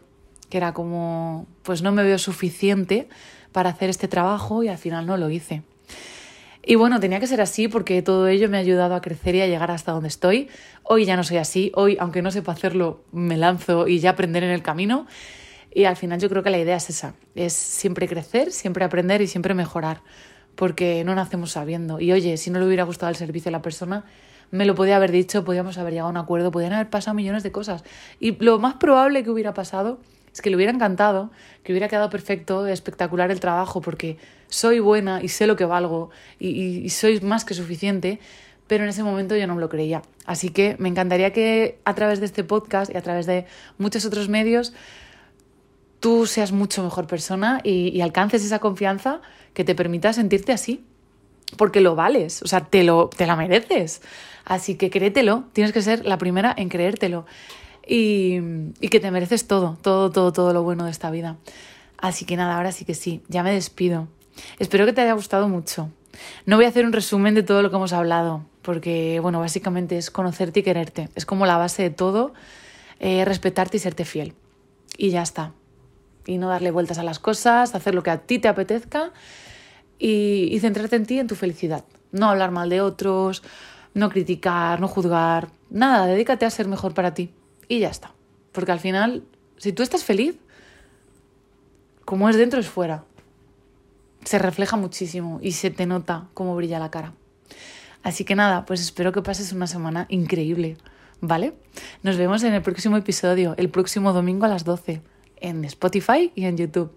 que 0.50 0.58
era 0.58 0.74
como, 0.74 1.46
pues 1.62 1.82
no 1.82 1.90
me 1.90 2.02
veo 2.02 2.18
suficiente 2.18 3.08
para 3.50 3.70
hacer 3.70 3.88
este 3.88 4.06
trabajo 4.06 4.62
y 4.62 4.68
al 4.68 4.78
final 4.78 5.06
no 5.06 5.16
lo 5.16 5.30
hice. 5.30 5.62
Y 6.62 6.74
bueno, 6.74 7.00
tenía 7.00 7.20
que 7.20 7.26
ser 7.26 7.40
así 7.40 7.68
porque 7.68 8.02
todo 8.02 8.28
ello 8.28 8.48
me 8.48 8.58
ha 8.58 8.60
ayudado 8.60 8.94
a 8.94 9.00
crecer 9.00 9.34
y 9.34 9.40
a 9.40 9.46
llegar 9.46 9.70
hasta 9.70 9.92
donde 9.92 10.08
estoy. 10.08 10.48
Hoy 10.82 11.06
ya 11.06 11.16
no 11.16 11.24
soy 11.24 11.38
así, 11.38 11.72
hoy 11.74 11.96
aunque 11.98 12.20
no 12.20 12.30
sepa 12.30 12.52
hacerlo, 12.52 13.02
me 13.12 13.36
lanzo 13.38 13.88
y 13.88 13.98
ya 13.98 14.10
aprender 14.10 14.44
en 14.44 14.50
el 14.50 14.62
camino. 14.62 15.06
Y 15.72 15.84
al 15.84 15.96
final 15.96 16.20
yo 16.20 16.28
creo 16.28 16.42
que 16.42 16.50
la 16.50 16.58
idea 16.58 16.76
es 16.76 16.90
esa, 16.90 17.14
es 17.34 17.52
siempre 17.52 18.08
crecer, 18.08 18.52
siempre 18.52 18.84
aprender 18.84 19.22
y 19.22 19.26
siempre 19.26 19.54
mejorar, 19.54 20.02
porque 20.54 21.04
no 21.04 21.14
nacemos 21.14 21.52
sabiendo. 21.52 22.00
Y 22.00 22.12
oye, 22.12 22.36
si 22.36 22.50
no 22.50 22.58
le 22.58 22.66
hubiera 22.66 22.82
gustado 22.84 23.08
el 23.08 23.16
servicio 23.16 23.48
a 23.48 23.52
la 23.52 23.62
persona, 23.62 24.04
me 24.50 24.66
lo 24.66 24.74
podía 24.74 24.96
haber 24.96 25.12
dicho, 25.12 25.44
podíamos 25.44 25.78
haber 25.78 25.92
llegado 25.92 26.08
a 26.08 26.10
un 26.10 26.16
acuerdo, 26.16 26.50
podían 26.50 26.72
haber 26.72 26.90
pasado 26.90 27.14
millones 27.14 27.44
de 27.44 27.52
cosas. 27.52 27.84
Y 28.18 28.32
lo 28.44 28.58
más 28.58 28.74
probable 28.74 29.22
que 29.22 29.30
hubiera 29.30 29.54
pasado 29.54 30.00
es 30.32 30.40
que 30.42 30.50
le 30.50 30.56
hubiera 30.56 30.72
encantado, 30.72 31.30
que 31.62 31.72
hubiera 31.72 31.88
quedado 31.88 32.10
perfecto, 32.10 32.66
espectacular 32.66 33.30
el 33.30 33.40
trabajo, 33.40 33.80
porque 33.80 34.18
soy 34.48 34.78
buena 34.78 35.22
y 35.22 35.28
sé 35.28 35.46
lo 35.46 35.56
que 35.56 35.64
valgo 35.64 36.10
y, 36.38 36.48
y, 36.48 36.90
soy 36.90 37.20
más 37.20 37.44
que 37.44 37.54
suficiente, 37.54 38.20
pero 38.66 38.84
en 38.84 38.90
ese 38.90 39.02
momento 39.02 39.36
yo 39.36 39.46
no 39.46 39.54
me 39.54 39.60
lo 39.60 39.68
creía. 39.68 40.02
Así 40.26 40.50
que 40.50 40.76
me 40.78 40.88
encantaría 40.88 41.32
que 41.32 41.78
a 41.84 41.94
través 41.94 42.20
de 42.20 42.26
este 42.26 42.44
podcast 42.44 42.92
y 42.92 42.96
a 42.96 43.02
través 43.02 43.26
de 43.26 43.46
muchos 43.78 44.04
otros 44.04 44.28
medios 44.28 44.72
tú 46.00 46.26
seas 46.26 46.50
mucho 46.50 46.82
mejor 46.82 47.06
persona 47.06 47.60
y, 47.62 48.00
alcances 48.00 48.44
esa 48.44 48.58
confianza 48.58 49.20
que 49.54 49.64
te 49.64 49.74
permita 49.74 50.12
sentirte 50.12 50.52
así, 50.52 50.84
porque 51.56 51.80
lo 51.80 51.94
vales, 51.94 52.42
o 52.42 52.48
sea, 52.48 52.60
te, 52.60 52.82
lo, 52.84 53.08
te 53.08 53.26
la 53.26 53.36
mereces. 53.36 54.02
Así 54.44 54.76
que 54.76 54.88
créetelo, 54.88 55.44
tienes 55.52 55.72
que 55.72 55.82
ser 55.82 56.06
la 56.06 56.16
primera 56.16 56.54
en 56.56 56.68
creértelo 56.68 57.26
y, 57.90 58.88
que 58.88 59.00
te 59.00 59.10
mereces 59.10 59.48
todo, 59.48 59.76
todo, 59.82 60.10
todo, 60.10 60.32
todo 60.32 60.52
lo 60.52 60.62
bueno 60.62 60.84
de 60.84 60.92
esta 60.92 61.10
vida. 61.10 61.36
Así 61.98 62.24
que 62.24 62.36
nada, 62.36 62.56
ahora 62.56 62.70
sí 62.70 62.84
que 62.84 62.94
sí, 62.94 63.20
ya 63.28 63.42
me 63.42 63.52
despido. 63.52 64.06
Espero 64.60 64.86
que 64.86 64.92
te 64.92 65.00
haya 65.00 65.12
gustado 65.12 65.48
mucho. 65.48 65.90
No 66.46 66.56
voy 66.56 66.66
a 66.66 66.68
hacer 66.68 66.86
un 66.86 66.92
resumen 66.92 67.34
de 67.34 67.42
todo 67.42 67.62
lo 67.62 67.70
que 67.70 67.76
hemos 67.76 67.92
hablado, 67.92 68.44
porque, 68.62 69.18
bueno, 69.20 69.40
básicamente 69.40 69.98
es 69.98 70.12
conocerte 70.12 70.60
y 70.60 70.62
quererte. 70.62 71.08
Es 71.16 71.26
como 71.26 71.46
la 71.46 71.56
base 71.56 71.82
de 71.82 71.90
todo, 71.90 72.32
eh, 73.00 73.24
respetarte 73.24 73.78
y 73.78 73.80
serte 73.80 74.04
fiel. 74.04 74.34
Y 74.96 75.10
ya 75.10 75.22
está. 75.22 75.52
Y 76.26 76.38
no 76.38 76.48
darle 76.48 76.70
vueltas 76.70 76.98
a 76.98 77.02
las 77.02 77.18
cosas, 77.18 77.74
hacer 77.74 77.96
lo 77.96 78.04
que 78.04 78.10
a 78.10 78.18
ti 78.18 78.38
te 78.38 78.46
apetezca 78.46 79.10
y, 79.98 80.48
y 80.52 80.60
centrarte 80.60 80.94
en 80.94 81.06
ti 81.06 81.18
en 81.18 81.26
tu 81.26 81.34
felicidad. 81.34 81.84
No 82.12 82.30
hablar 82.30 82.52
mal 82.52 82.70
de 82.70 82.82
otros, 82.82 83.42
no 83.94 84.10
criticar, 84.10 84.80
no 84.80 84.86
juzgar, 84.86 85.48
nada, 85.70 86.06
dedícate 86.06 86.46
a 86.46 86.50
ser 86.50 86.68
mejor 86.68 86.94
para 86.94 87.14
ti 87.14 87.32
y 87.70 87.78
ya 87.78 87.88
está. 87.88 88.12
Porque 88.52 88.72
al 88.72 88.80
final, 88.80 89.24
si 89.56 89.72
tú 89.72 89.82
estás 89.82 90.04
feliz, 90.04 90.36
como 92.04 92.28
es 92.28 92.36
dentro 92.36 92.58
es 92.58 92.68
fuera. 92.68 93.04
Se 94.24 94.38
refleja 94.38 94.76
muchísimo 94.76 95.38
y 95.40 95.52
se 95.52 95.70
te 95.70 95.86
nota 95.86 96.26
cómo 96.34 96.56
brilla 96.56 96.80
la 96.80 96.90
cara. 96.90 97.14
Así 98.02 98.24
que 98.24 98.34
nada, 98.34 98.66
pues 98.66 98.80
espero 98.80 99.12
que 99.12 99.22
pases 99.22 99.52
una 99.52 99.68
semana 99.68 100.06
increíble, 100.08 100.76
¿vale? 101.20 101.54
Nos 102.02 102.16
vemos 102.16 102.42
en 102.42 102.54
el 102.54 102.62
próximo 102.62 102.96
episodio, 102.96 103.54
el 103.56 103.70
próximo 103.70 104.12
domingo 104.12 104.46
a 104.46 104.48
las 104.48 104.64
12, 104.64 105.00
en 105.36 105.64
Spotify 105.64 106.32
y 106.34 106.46
en 106.46 106.56
YouTube. 106.56 106.90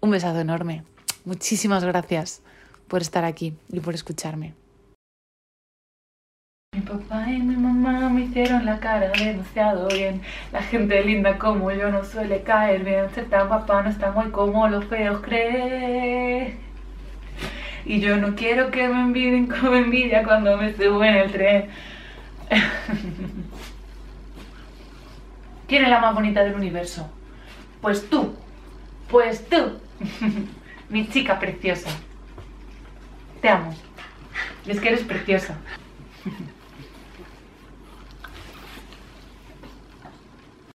Un 0.00 0.10
besazo 0.10 0.40
enorme. 0.40 0.84
Muchísimas 1.24 1.82
gracias 1.82 2.42
por 2.88 3.00
estar 3.00 3.24
aquí 3.24 3.54
y 3.72 3.80
por 3.80 3.94
escucharme. 3.94 4.54
Mi 6.72 6.82
papá 6.82 7.28
y 7.28 7.42
mi 7.42 7.56
mamá 7.56 8.08
me 8.10 8.20
hicieron 8.26 8.64
la 8.64 8.78
cara 8.78 9.10
demasiado 9.10 9.88
bien. 9.88 10.22
La 10.52 10.62
gente 10.62 11.02
linda 11.02 11.36
como 11.36 11.72
yo 11.72 11.90
no 11.90 12.04
suele 12.04 12.44
caer 12.44 12.84
bien. 12.84 13.10
Ser 13.12 13.28
tan 13.28 13.48
guapa 13.48 13.82
no 13.82 13.90
es 13.90 13.98
tan 13.98 14.14
guay 14.14 14.30
como 14.30 14.68
los 14.68 14.84
feos 14.84 15.20
creen. 15.20 16.60
Y 17.84 17.98
yo 17.98 18.16
no 18.18 18.36
quiero 18.36 18.70
que 18.70 18.86
me 18.86 19.00
envidien 19.00 19.48
como 19.48 19.74
envidia 19.74 20.22
cuando 20.22 20.56
me 20.56 20.72
subo 20.72 21.02
en 21.02 21.16
el 21.16 21.32
tren. 21.32 21.70
¿Quién 25.66 25.82
es 25.82 25.90
la 25.90 25.98
más 25.98 26.14
bonita 26.14 26.44
del 26.44 26.54
universo? 26.54 27.10
Pues 27.80 28.08
tú. 28.08 28.36
Pues 29.08 29.44
tú. 29.48 29.80
Mi 30.88 31.08
chica 31.08 31.40
preciosa. 31.40 31.90
Te 33.42 33.48
amo. 33.48 33.74
Es 34.68 34.80
que 34.80 34.88
eres 34.88 35.02
preciosa. 35.02 35.58